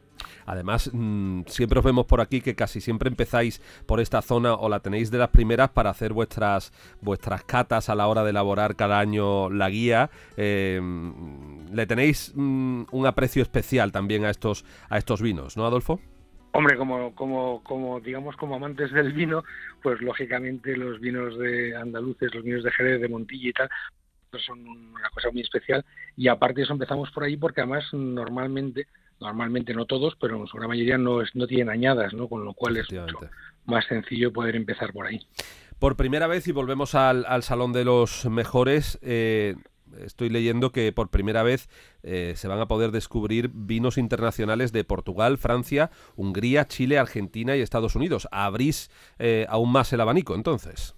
además 0.48 0.90
mm, 0.94 1.42
siempre 1.48 1.80
os 1.80 1.86
vemos 1.86 2.06
por 2.06 2.22
aquí 2.22 2.40
que 2.42 2.56
casi 2.56 2.80
siempre 2.82 3.10
empezáis 3.10 3.60
por 3.86 4.00
esta 4.00 4.22
zona 4.22 4.54
o 4.54 4.70
la 4.70 4.80
tenéis 4.80 5.10
de 5.12 5.18
las 5.18 5.30
primeras 5.30 5.70
para 5.70 5.90
hacer 5.90 6.14
vuestras 6.14 6.72
vuestras 7.02 7.44
catas 7.44 7.90
a 7.90 7.96
la 7.96 8.08
hora 8.08 8.24
de 8.24 8.30
elaborar 8.30 8.76
cada 8.76 9.00
año 9.00 9.50
la 9.50 9.70
guía. 9.70 10.10
Eh, 10.38 10.80
le 11.72 11.86
tenéis 11.88 12.32
mm, 12.36 12.84
un 12.92 13.06
aprecio 13.08 13.42
especial 13.42 13.92
también 13.92 14.24
a 14.26 14.30
estos 14.30 14.66
a 14.90 14.98
estos 14.98 15.22
vinos, 15.22 15.58
¿no, 15.58 15.66
Adolfo? 15.66 16.00
Hombre, 16.54 16.78
como, 16.78 17.14
como, 17.16 17.62
como, 17.64 18.00
digamos, 18.00 18.38
como 18.38 18.56
amantes 18.56 18.90
del 18.94 19.12
vino, 19.12 19.44
pues 19.84 20.00
lógicamente 20.02 20.78
los 20.78 21.02
vinos 21.02 21.38
de 21.38 21.76
andaluces, 21.76 22.34
los 22.34 22.44
vinos 22.46 22.64
de 22.64 22.72
Jerez, 22.72 23.02
de 23.02 23.10
Montilla 23.10 23.50
y 23.50 23.54
tal, 23.54 23.70
son 24.40 24.66
una 24.68 25.10
cosa 25.10 25.30
muy 25.32 25.42
especial. 25.42 25.86
Y 26.16 26.28
aparte 26.28 26.56
de 26.56 26.64
eso 26.64 26.74
empezamos 26.74 27.12
por 27.12 27.24
ahí 27.24 27.38
porque 27.38 27.62
además 27.62 27.86
normalmente, 27.94 28.88
normalmente 29.20 29.74
no 29.74 29.86
todos, 29.86 30.16
pero 30.20 30.38
en 30.38 30.48
su 30.48 30.58
gran 30.58 30.70
mayoría 30.70 30.98
no, 30.98 31.22
es, 31.22 31.36
no 31.36 31.48
tienen 31.48 31.70
añadas, 31.70 32.14
¿no? 32.14 32.28
Con 32.28 32.46
lo 32.46 32.54
cual 32.54 32.78
es 32.78 32.92
mucho 32.92 33.20
más 33.66 33.86
sencillo 33.86 34.32
poder 34.32 34.56
empezar 34.56 34.94
por 34.94 35.08
ahí. 35.08 35.20
Por 35.80 35.96
primera 35.96 36.28
vez, 36.28 36.48
y 36.48 36.52
volvemos 36.52 36.96
al, 36.96 37.26
al 37.26 37.44
Salón 37.44 37.74
de 37.74 37.84
los 37.84 38.26
Mejores, 38.26 38.98
eh, 39.02 39.56
estoy 40.00 40.30
leyendo 40.30 40.72
que 40.72 40.92
por 40.92 41.10
primera 41.10 41.44
vez 41.44 41.70
eh, 42.04 42.34
se 42.36 42.48
van 42.48 42.60
a 42.60 42.68
poder 42.68 42.92
descubrir 42.92 43.50
vinos 43.54 43.98
internacionales 43.98 44.72
de 44.72 44.84
Portugal, 44.84 45.38
Francia, 45.38 45.92
Hungría, 46.16 46.68
Chile, 46.68 46.98
Argentina 46.98 47.56
y 47.56 47.62
Estados 47.62 47.96
Unidos. 47.96 48.28
¿Abrís 48.32 48.90
eh, 49.20 49.46
aún 49.50 49.72
más 49.72 49.92
el 49.94 50.02
abanico 50.02 50.36
entonces? 50.36 50.96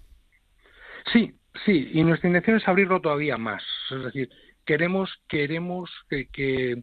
Sí, 1.12 1.34
sí, 1.64 1.90
y 1.92 2.02
nuestra 2.04 2.28
intención 2.28 2.56
es 2.56 2.68
abrirlo 2.68 3.00
todavía 3.00 3.36
más. 3.36 3.62
Es 3.90 4.04
decir, 4.04 4.30
queremos, 4.64 5.10
queremos 5.28 5.90
que, 6.08 6.82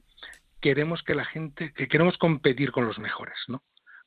queremos 0.62 1.04
que 1.04 1.16
la 1.16 1.26
gente, 1.26 1.74
que 1.74 1.88
queremos 1.88 2.18
competir 2.18 2.72
con 2.72 2.86
los 2.86 3.00
mejores, 3.00 3.38
¿no? 3.48 3.64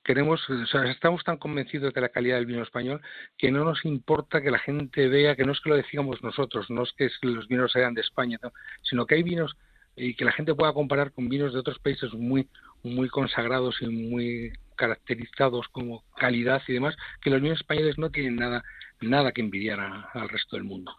queremos, 0.08 0.40
o 0.48 0.66
sea, 0.66 0.90
estamos 0.90 1.22
tan 1.22 1.36
convencidos 1.36 1.92
de 1.92 2.00
la 2.00 2.08
calidad 2.08 2.36
del 2.36 2.46
vino 2.46 2.62
español 2.62 3.02
que 3.36 3.50
no 3.50 3.62
nos 3.62 3.84
importa 3.84 4.40
que 4.40 4.50
la 4.50 4.58
gente 4.58 5.06
vea, 5.06 5.36
que 5.36 5.44
no 5.44 5.52
es 5.52 5.60
que 5.60 5.68
lo 5.68 5.76
decíamos 5.76 6.22
nosotros, 6.22 6.70
no 6.70 6.84
es 6.84 6.94
que 6.94 7.10
los 7.20 7.46
vinos 7.46 7.72
sean 7.72 7.92
de 7.92 8.00
España, 8.00 8.38
sino 8.82 9.04
que 9.04 9.16
hay 9.16 9.22
vinos 9.22 9.54
y 9.96 10.14
que 10.14 10.24
la 10.24 10.32
gente 10.32 10.54
pueda 10.54 10.72
comparar 10.72 11.12
con 11.12 11.28
vinos 11.28 11.52
de 11.52 11.58
otros 11.58 11.78
países 11.80 12.14
muy 12.14 12.48
muy 12.82 13.08
consagrados 13.08 13.76
y 13.80 13.86
muy 13.88 14.52
caracterizados 14.76 15.66
como 15.68 16.04
calidad 16.16 16.62
y 16.68 16.74
demás, 16.74 16.96
que 17.20 17.30
los 17.30 17.40
vinos 17.40 17.60
españoles 17.60 17.98
no 17.98 18.10
tienen 18.10 18.36
nada 18.36 18.62
nada 19.00 19.32
que 19.32 19.40
envidiar 19.40 19.80
al 19.80 20.28
resto 20.28 20.56
del 20.56 20.64
mundo. 20.64 20.96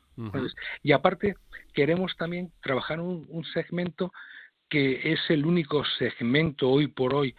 y 0.84 0.92
aparte 0.92 1.36
queremos 1.74 2.15
también 2.18 2.52
trabajar 2.62 3.00
un, 3.00 3.26
un 3.30 3.46
segmento 3.46 4.12
que 4.70 5.13
es 5.13 5.20
el 5.30 5.46
único 5.46 5.84
segmento 5.98 6.70
hoy 6.70 6.88
por 6.88 7.13
hoy 7.15 7.36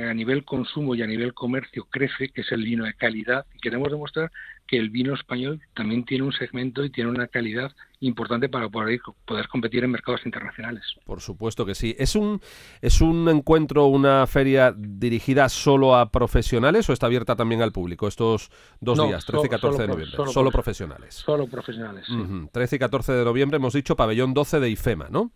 a 0.00 0.14
nivel 0.14 0.44
consumo 0.44 0.94
y 0.94 1.02
a 1.02 1.06
nivel 1.06 1.34
comercio 1.34 1.84
crece, 1.84 2.30
que 2.30 2.40
es 2.42 2.52
el 2.52 2.64
vino 2.64 2.84
de 2.84 2.94
calidad, 2.94 3.46
y 3.54 3.58
queremos 3.58 3.90
demostrar 3.90 4.30
que 4.72 4.78
el 4.78 4.88
vino 4.88 5.12
español 5.12 5.60
también 5.74 6.02
tiene 6.02 6.24
un 6.24 6.32
segmento 6.32 6.82
y 6.82 6.88
tiene 6.88 7.10
una 7.10 7.26
calidad 7.26 7.72
importante 8.00 8.48
para 8.48 8.70
poder, 8.70 9.00
poder 9.26 9.46
competir 9.48 9.84
en 9.84 9.90
mercados 9.90 10.24
internacionales. 10.24 10.82
Por 11.04 11.20
supuesto 11.20 11.66
que 11.66 11.74
sí. 11.74 11.94
¿Es 11.98 12.16
un, 12.16 12.40
¿Es 12.80 13.02
un 13.02 13.28
encuentro, 13.28 13.84
una 13.88 14.26
feria 14.26 14.74
dirigida 14.74 15.50
solo 15.50 15.94
a 15.94 16.10
profesionales 16.10 16.88
o 16.88 16.94
está 16.94 17.04
abierta 17.04 17.36
también 17.36 17.60
al 17.60 17.70
público 17.70 18.08
estos 18.08 18.50
dos 18.80 18.96
días, 19.06 19.26
13 19.26 19.46
y 19.46 19.50
14 19.50 19.82
de 19.82 19.88
noviembre? 19.88 20.16
Solo, 20.32 20.50
profesionales. 20.50 21.14
Solo 21.16 21.46
profesionales. 21.48 22.06
13 22.50 22.76
y 22.76 22.78
14 22.78 23.12
de 23.12 23.24
noviembre 23.26 23.56
hemos 23.58 23.74
dicho 23.74 23.94
pabellón 23.94 24.32
12 24.32 24.58
de 24.58 24.70
IFEMA, 24.70 25.10
¿no? 25.10 25.32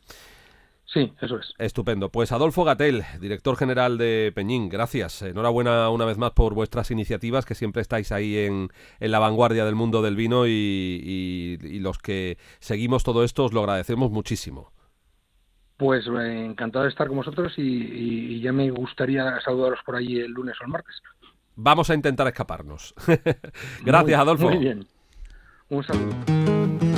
Sí, 0.96 1.12
eso 1.20 1.38
es. 1.38 1.52
Estupendo. 1.58 2.08
Pues 2.08 2.32
Adolfo 2.32 2.64
Gatel, 2.64 3.04
director 3.20 3.54
general 3.58 3.98
de 3.98 4.32
Peñín, 4.34 4.70
gracias. 4.70 5.20
Enhorabuena 5.20 5.90
una 5.90 6.06
vez 6.06 6.16
más 6.16 6.30
por 6.30 6.54
vuestras 6.54 6.90
iniciativas, 6.90 7.44
que 7.44 7.54
siempre 7.54 7.82
estáis 7.82 8.12
ahí 8.12 8.38
en, 8.38 8.70
la 8.98 9.18
vanguardia 9.18 9.66
del 9.66 9.74
mundo 9.74 10.00
del 10.00 10.16
vino 10.16 10.46
y, 10.46 11.58
los 11.82 11.98
que 11.98 12.38
seguimos 12.60 13.04
todo 13.04 13.24
esto 13.24 13.44
os 13.44 13.52
lo 13.52 13.60
agradecemos 13.60 14.10
muchísimo. 14.10 14.72
Pues 15.76 16.06
eh, 16.06 16.46
encantado 16.46 16.84
de 16.84 16.90
estar 16.90 17.08
con 17.08 17.18
vosotros 17.18 17.52
y, 17.58 18.40
ya 18.40 18.54
me 18.54 18.70
gustaría 18.70 19.38
saludaros 19.42 19.80
por 19.84 19.96
ahí 19.96 20.16
el 20.16 20.30
lunes 20.30 20.56
o 20.62 20.64
el 20.64 20.70
martes. 20.70 20.94
Vamos 21.56 21.90
a 21.90 21.94
intentar 21.94 22.26
escaparnos. 22.26 22.94
gracias, 23.84 24.18
Adolfo. 24.18 24.48
Muy 24.48 24.58
bien. 24.60 24.86
Un 25.68 25.84
saludo. 25.84 26.95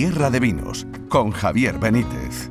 Tierra 0.00 0.30
de 0.30 0.40
Vinos 0.40 0.86
con 1.10 1.30
Javier 1.30 1.78
Benítez. 1.78 2.50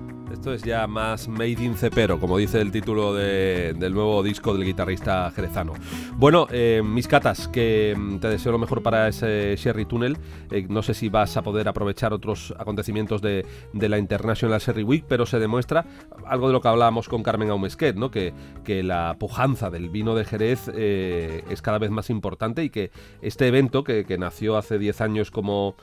Esto 0.49 0.55
es 0.55 0.63
ya 0.63 0.87
más 0.87 1.27
Made 1.27 1.63
in 1.63 1.75
Cepero, 1.75 2.19
como 2.19 2.35
dice 2.39 2.59
el 2.59 2.71
título 2.71 3.13
del 3.13 3.93
nuevo 3.93 4.23
disco 4.23 4.51
del 4.51 4.65
guitarrista 4.65 5.29
jerezano. 5.29 5.73
Bueno, 6.15 6.47
eh, 6.49 6.81
mis 6.83 7.07
catas, 7.07 7.47
que 7.47 7.93
mm, 7.95 8.17
te 8.17 8.29
deseo 8.29 8.51
lo 8.51 8.57
mejor 8.57 8.81
para 8.81 9.07
ese 9.07 9.55
Sherry 9.57 9.85
Tunnel. 9.85 10.17
Eh, 10.49 10.65
no 10.67 10.81
sé 10.81 10.95
si 10.95 11.07
vas 11.07 11.37
a 11.37 11.43
poder 11.43 11.67
aprovechar 11.67 12.13
otros 12.13 12.55
acontecimientos 12.57 13.21
de, 13.21 13.45
la 13.73 13.99
International 13.99 14.59
Sherry 14.59 14.81
Week, 14.81 15.05
pero 15.07 15.27
se 15.27 15.37
demuestra 15.37 15.85
algo 16.25 16.47
de 16.47 16.53
lo 16.53 16.61
que 16.61 16.67
hablábamos 16.67 17.09
con 17.09 17.21
Carmen 17.21 17.51
Aumesquet, 17.51 17.95
¿no? 17.95 18.09
que, 18.09 18.33
que 18.63 18.81
la 18.81 19.17
pujanza 19.19 19.69
del 19.69 19.89
vino 19.89 20.15
de 20.15 20.25
Jerez 20.25 20.71
eh, 20.73 21.43
es 21.51 21.61
cada 21.61 21.77
vez 21.77 21.91
más 21.91 22.09
importante 22.09 22.63
y 22.63 22.71
que 22.71 22.89
este 23.21 23.45
evento, 23.47 23.83
que, 23.83 24.17
nació 24.17 24.57
hace 24.57 24.79
10 24.79 25.01
años 25.01 25.29
como, 25.29 25.75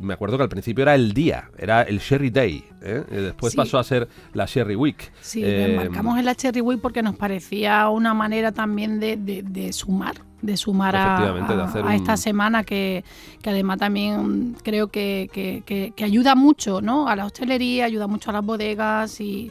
me 0.00 0.12
acuerdo 0.12 0.36
que 0.36 0.42
al 0.42 0.48
principio 0.50 0.82
era 0.82 0.94
el 0.94 1.14
día, 1.14 1.50
era 1.56 1.82
el 1.82 2.00
Sherry 2.00 2.28
Day, 2.28 2.64
después 2.80 3.54
pasó 3.56 3.78
a 3.78 3.84
ser 3.84 4.09
la 4.32 4.46
Cherry 4.46 4.76
Week. 4.76 5.12
Sí, 5.20 5.42
eh, 5.44 5.74
marcamos 5.76 6.18
en 6.18 6.24
la 6.24 6.34
Cherry 6.34 6.60
Week 6.60 6.80
porque 6.80 7.02
nos 7.02 7.16
parecía 7.16 7.88
una 7.88 8.14
manera 8.14 8.52
también 8.52 9.00
de, 9.00 9.70
sumar 9.72 10.22
de 10.42 10.56
sumar 10.56 10.96
a, 10.96 11.94
esta 11.94 12.16
semana 12.16 12.64
que, 12.64 13.04
además 13.44 13.78
también 13.78 14.56
creo 14.62 14.88
que, 14.88 15.92
ayuda 16.02 16.34
mucho 16.34 16.80
¿no? 16.80 17.08
a 17.08 17.16
la 17.16 17.26
hostelería, 17.26 17.84
ayuda 17.84 18.06
mucho 18.06 18.30
a 18.30 18.32
las 18.32 18.44
bodegas 18.44 19.20
y, 19.20 19.50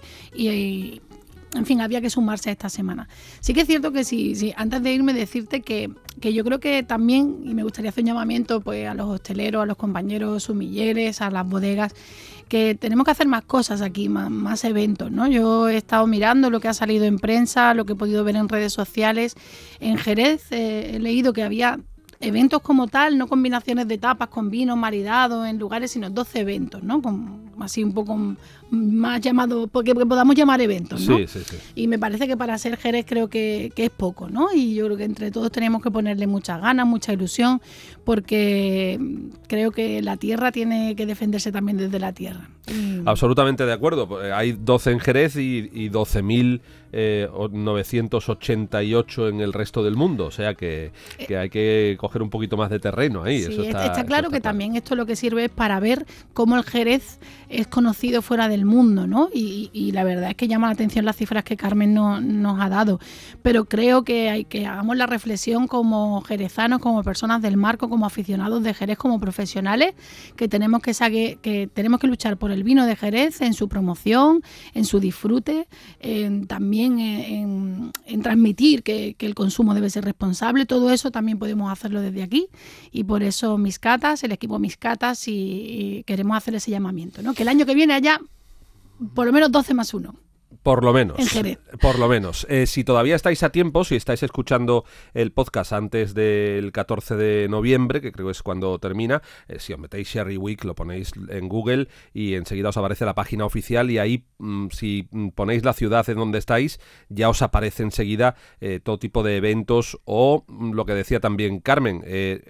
en 1.54 1.66
fin, 1.66 1.82
había 1.82 2.02
que 2.02 2.10
sumarse 2.10 2.50
a 2.50 2.54
esta 2.54 2.70
semana. 2.70 3.08
Sí 3.40 3.54
que 3.54 3.62
es 3.62 3.68
cierto 3.68 3.92
que 3.92 4.04
sí, 4.04 4.36
sí 4.36 4.54
antes 4.56 4.84
de 4.84 4.94
irme 4.94 5.14
decirte 5.14 5.62
que, 5.62 5.92
que, 6.20 6.34
yo 6.34 6.44
creo 6.44 6.60
que 6.60 6.84
también, 6.84 7.42
y 7.44 7.54
me 7.54 7.64
gustaría 7.64 7.90
hacer 7.90 8.04
un 8.04 8.10
llamamiento 8.10 8.62
pues, 8.62 8.88
a 8.88 8.94
los 8.94 9.08
hosteleros, 9.08 9.64
a 9.64 9.66
los 9.66 9.78
compañeros 9.78 10.44
sumilleres, 10.44 11.22
a 11.22 11.30
las 11.30 11.48
bodegas, 11.48 11.94
que 12.50 12.76
tenemos 12.76 13.06
que 13.06 13.12
hacer 13.12 13.28
más 13.28 13.44
cosas 13.44 13.82
aquí, 13.82 14.10
más, 14.10 14.64
eventos, 14.66 15.12
¿no? 15.12 15.28
Yo 15.28 15.70
he 15.70 15.78
estado 15.78 16.06
mirando 16.08 16.50
lo 16.50 16.60
que 16.60 16.68
ha 16.68 16.74
salido 16.74 17.06
en 17.06 17.18
prensa, 17.18 17.74
lo 17.74 17.86
que 17.86 17.94
he 17.94 17.96
podido 17.96 18.24
ver 18.24 18.36
en 18.36 18.50
redes 18.50 18.74
sociales. 18.74 19.36
En 19.80 19.98
Jerez 19.98 20.52
eh, 20.52 20.96
he 20.96 21.00
leído 21.00 21.32
que 21.32 21.44
había 21.44 21.80
eventos 22.20 22.62
como 22.62 22.88
tal, 22.88 23.18
no 23.18 23.28
combinaciones 23.28 23.88
de 23.88 23.98
tapas 23.98 24.30
con 24.30 24.50
vino 24.50 24.76
maridado 24.76 25.46
en 25.46 25.58
lugares, 25.58 25.92
sino 25.92 26.10
12 26.10 26.40
eventos, 26.40 26.84
¿no? 26.84 27.02
Así 27.62 27.84
un 27.84 27.94
poco 27.94 28.36
más 28.72 29.22
llamado, 29.22 29.68
porque 29.68 29.96
podamos 29.96 30.36
llamar 30.36 30.62
eventos, 30.62 31.08
¿no? 31.08 31.18
Sí, 31.18 31.28
sí, 31.28 31.40
sí. 31.44 31.58
Y 31.76 31.88
me 31.88 31.98
parece 31.98 32.28
que 32.28 32.38
para 32.38 32.58
ser 32.58 32.78
Jerez 32.78 33.06
creo 33.08 33.30
que, 33.30 33.72
es 33.76 33.90
poco, 33.90 34.30
¿no? 34.30 34.50
Y 34.54 34.76
yo 34.76 34.86
creo 34.86 34.98
que 34.98 35.06
entre 35.06 35.32
todos 35.32 35.52
tenemos 35.52 35.82
que 35.82 35.92
ponerle 35.92 36.28
muchas 36.28 36.62
ganas, 36.62 36.86
mucha 36.86 37.14
ilusión, 37.14 37.62
porque 38.04 39.00
creo 39.48 39.72
que 39.72 40.02
la 40.02 40.18
tierra 40.18 40.52
tiene 40.52 40.96
que 40.96 41.06
defenderse 41.06 41.52
también 41.52 41.78
desde 41.78 42.00
la 42.00 42.14
tierra. 42.14 42.50
Absolutamente 43.06 43.66
de 43.66 43.74
acuerdo. 43.74 44.08
Hay 44.34 44.52
12 44.52 44.92
en 44.92 45.00
Jerez 45.00 45.36
y, 45.36 45.70
y 45.74 45.90
12.000 45.90 46.62
988 46.92 49.26
eh, 49.26 49.30
en 49.30 49.42
el 49.42 49.54
resto 49.54 49.84
del 49.84 49.96
mundo, 49.96 50.26
o 50.26 50.32
sea 50.32 50.56
que, 50.56 50.92
hay 51.38 51.50
que 51.50 51.96
coger 52.00 52.22
un 52.22 52.30
poquito 52.30 52.58
más 52.58 52.70
de 52.70 52.80
terreno 52.80 53.24
ahí. 53.24 53.38
está, 53.38 54.06
claro 54.06 54.30
que 54.30 54.42
también 54.42 54.76
esto 54.76 54.96
lo 54.96 55.06
que 55.06 55.16
sirve 55.16 55.46
es 55.46 55.52
para 55.52 55.80
ver 55.80 56.06
cómo 56.34 56.58
el 56.58 56.64
Jerez 56.64 57.20
es 57.50 57.68
conocido 57.68 58.22
fuera 58.22 58.48
del 58.48 58.66
mundo, 58.66 59.08
¿no? 59.08 59.30
Y, 59.34 59.92
la 59.92 60.04
verdad 60.04 60.30
es 60.30 60.36
que 60.36 60.48
llama 60.48 60.68
la 60.68 60.74
atención 60.74 61.04
las 61.04 61.16
cifras 61.16 61.44
que 61.44 61.58
Carmen 61.58 61.96
nos 61.96 62.62
ha 62.62 62.70
dado, 62.70 63.00
pero 63.42 63.66
creo 63.66 64.04
que 64.04 64.30
hay 64.30 64.46
que 64.46 64.68
hagamos 64.68 64.98
la 64.98 65.08
reflexión 65.08 65.68
como 65.68 66.22
jerezanos, 66.22 66.80
como 66.80 67.02
personas 67.04 67.42
del 67.42 67.58
marco, 67.58 67.90
como 67.90 68.06
aficionados 68.06 68.62
de 68.62 68.74
Jerez, 68.74 68.98
como 68.98 69.20
profesionales, 69.20 69.96
que 70.36 70.48
tenemos 70.48 70.82
que, 70.82 71.40
que 71.42 71.68
tenemos 71.74 72.00
que 72.00 72.08
luchar 72.08 72.38
por 72.38 72.52
el 72.52 72.64
vino 72.64 72.86
de 72.86 72.96
Jerez 72.96 73.42
en 73.42 73.54
su 73.54 73.68
promoción, 73.68 74.44
en 74.76 74.86
su 74.86 75.00
disfrute, 75.00 75.68
en, 76.00 76.46
también 76.46 77.00
en, 77.00 77.92
transmitir 78.22 78.84
que, 78.84 79.16
que, 79.18 79.26
el 79.26 79.34
consumo 79.34 79.74
debe 79.74 79.90
ser 79.90 80.04
responsable. 80.06 80.66
Todo 80.66 80.92
eso 80.92 81.10
también 81.10 81.40
podemos 81.40 81.72
hacerlo 81.72 82.02
desde 82.02 82.22
aquí 82.22 82.48
y 82.92 83.06
por 83.06 83.24
eso 83.24 83.58
mis 83.58 83.80
catas, 83.80 84.24
el 84.24 84.34
equipo 84.34 84.60
mis 84.60 84.78
catas 84.78 85.28
y, 85.28 85.32
y 85.32 86.04
queremos 86.04 86.38
hacer 86.38 86.54
ese 86.54 86.70
llamamiento, 86.70 87.24
¿no? 87.24 87.34
Que 87.40 87.44
el 87.44 87.48
año 87.48 87.66
que 87.66 87.74
viene 87.74 87.94
haya 87.94 88.20
por 89.16 89.26
lo 89.26 89.32
menos 89.32 89.50
12 89.50 89.74
más 89.74 89.94
1. 89.94 90.14
Por 90.70 90.84
lo 90.84 90.94
menos. 90.94 91.18
En 91.18 91.26
Jerez. 91.26 91.60
Por 91.82 91.98
lo 91.98 92.08
menos. 92.08 92.46
Eh, 92.48 92.68
si 92.68 92.84
todavía 92.84 93.16
estáis 93.16 93.42
a 93.42 93.50
tiempo, 93.50 93.84
si 93.84 93.96
estáis 93.96 94.22
escuchando 94.22 94.86
el 95.16 95.32
podcast 95.32 95.74
antes 95.74 96.14
del 96.14 96.72
14 96.72 97.16
de 97.16 97.48
noviembre, 97.50 98.02
que 98.02 98.12
creo 98.12 98.30
es 98.30 98.44
cuando 98.44 98.78
termina, 98.78 99.24
eh, 99.48 99.58
si 99.58 99.74
os 99.74 99.80
metéis 99.80 100.10
Sherry 100.10 100.38
Week, 100.38 100.64
lo 100.64 100.76
ponéis 100.76 101.12
en 101.30 101.50
Google 101.50 101.88
y 102.14 102.36
enseguida 102.36 102.70
os 102.70 102.78
aparece 102.78 103.04
la 103.04 103.16
página 103.16 103.46
oficial 103.46 103.90
y 103.90 103.98
ahí, 103.98 104.28
mm, 104.38 104.68
si 104.70 105.10
ponéis 105.34 105.66
la 105.66 105.74
ciudad 105.74 106.08
en 106.08 106.18
donde 106.18 106.38
estáis, 106.38 106.80
ya 107.10 107.30
os 107.30 107.42
aparece 107.42 107.82
enseguida 107.82 108.36
eh, 108.62 108.80
todo 108.80 109.00
tipo 109.00 109.24
de 109.24 109.38
eventos 109.38 110.00
o 110.06 110.46
mm, 110.48 110.74
lo 110.74 110.86
que 110.86 110.94
decía 110.94 111.20
también 111.20 111.62
Carmen, 111.62 112.04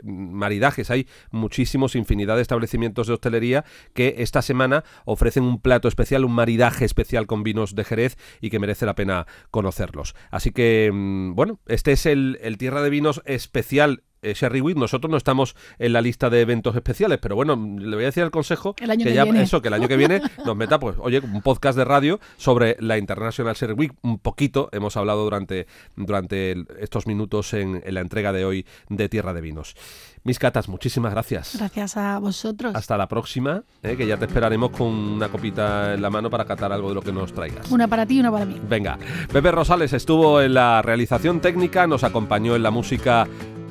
maridajes. 0.04 0.92
Hay 0.92 1.08
muchísimos, 1.32 1.96
infinidad 1.96 2.36
de 2.36 2.42
establecimientos 2.42 3.08
de 3.08 3.14
hostelería 3.14 3.64
que 3.94 4.16
esta 4.18 4.42
semana 4.42 4.84
ofrecen 5.06 5.44
un 5.44 5.62
plato 5.62 5.88
especial, 5.88 6.26
un 6.26 6.34
maridaje 6.34 6.84
especial 6.84 7.26
con 7.26 7.44
vinos 7.44 7.76
de 7.76 7.86
Jerez 7.86 8.09
y 8.41 8.50
que 8.50 8.60
merece 8.60 8.86
la 8.86 8.95
pena 8.95 9.28
conocerlos. 9.52 10.15
Así 10.31 10.52
que, 10.52 10.92
mm, 10.94 11.36
bueno, 11.36 11.60
este 11.67 11.92
es 11.92 12.06
el, 12.06 12.40
el 12.42 12.58
Tierra 12.58 12.81
de 12.81 12.90
Vinos 12.90 13.21
especial 13.25 14.04
eh, 14.22 14.34
Sherry 14.34 14.62
Week, 14.62 14.78
nosotros 14.78 15.10
no 15.10 15.17
estamos 15.17 15.56
en 15.78 15.94
la 15.94 16.02
lista 16.02 16.30
de 16.30 16.42
eventos 16.42 16.76
especiales, 16.76 17.20
pero 17.22 17.36
bueno, 17.36 17.56
le 17.56 17.96
voy 17.96 18.04
a 18.04 18.08
decir 18.08 18.24
al 18.24 18.32
consejo 18.32 18.76
El 18.80 18.92
año 18.92 19.04
que 19.04 19.10
que 19.10 19.15
ya 19.15 19.24
viene. 19.24 19.42
eso, 19.42 19.62
que 19.62 19.67
el 19.70 19.74
año 19.74 19.88
que 19.88 19.98
viene 19.98 20.22
nos 20.46 20.56
meta, 20.56 20.80
pues, 20.80 20.96
oye, 21.00 21.20
un 21.20 21.42
podcast 21.42 21.78
de 21.78 21.86
radio 21.86 22.20
sobre 22.38 22.76
la 22.80 22.98
International 22.98 23.56
Sherry 23.56 23.74
Week. 23.74 23.94
Un 24.02 24.20
poquito 24.20 24.70
hemos 24.72 24.98
hablado 24.98 25.24
durante, 25.24 25.67
durante 25.96 26.56
estos 26.80 27.08
minutos 27.08 27.54
en, 27.54 27.82
en 27.86 27.94
la 27.94 28.02
entrega 28.02 28.32
de 28.34 28.46
hoy 28.46 28.65
de 28.90 29.10
Tierra 29.10 29.34
de 29.34 29.42
Vinos. 29.42 29.76
Mis 30.24 30.38
catas, 30.38 30.67
muchísimas 30.67 31.13
gracias. 31.13 31.56
Gracias 31.58 31.96
a 31.96 32.20
vosotros. 32.20 32.76
Hasta 32.76 32.98
la 32.98 33.08
próxima, 33.08 33.63
eh, 33.84 33.96
que 33.96 34.06
ya 34.06 34.17
te 34.17 34.26
esperaremos 34.26 34.72
con 34.72 34.88
una 34.88 35.30
copita 35.30 35.94
en 35.94 36.02
la 36.02 36.10
mano 36.10 36.30
para 36.30 36.44
catar 36.44 36.74
algo 36.74 36.90
de 36.90 36.96
lo 36.96 37.02
que 37.02 37.13
nos 37.13 37.34
traigas. 37.34 37.72
Una 37.72 37.88
para 37.88 38.06
ti 38.06 38.17
y 38.17 38.20
una 38.20 38.32
para 38.32 38.46
mí. 38.46 38.60
Venga, 38.67 39.00
Pepe 39.32 39.52
Rosales 39.52 39.94
estuvo 39.94 40.42
en 40.42 40.54
la 40.54 40.82
realización 40.82 41.40
técnica, 41.40 41.88
nos 41.88 42.04
acompañó 42.04 42.56
en 42.58 42.63
la 42.63 42.72
música 42.72 43.28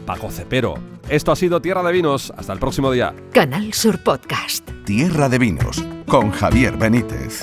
Paco 0.08 0.30
Cepero. 0.30 0.78
Esto 1.10 1.32
ha 1.32 1.36
sido 1.36 1.60
Tierra 1.60 1.82
de 1.82 1.92
Vinos. 1.92 2.32
Hasta 2.34 2.54
el 2.54 2.58
próximo 2.58 2.90
día. 2.90 3.14
Canal 3.34 3.74
Sur 3.74 4.02
Podcast. 4.02 4.66
Tierra 4.86 5.28
de 5.28 5.38
Vinos 5.38 5.84
con 6.06 6.30
Javier 6.30 6.78
Benítez. 6.78 7.42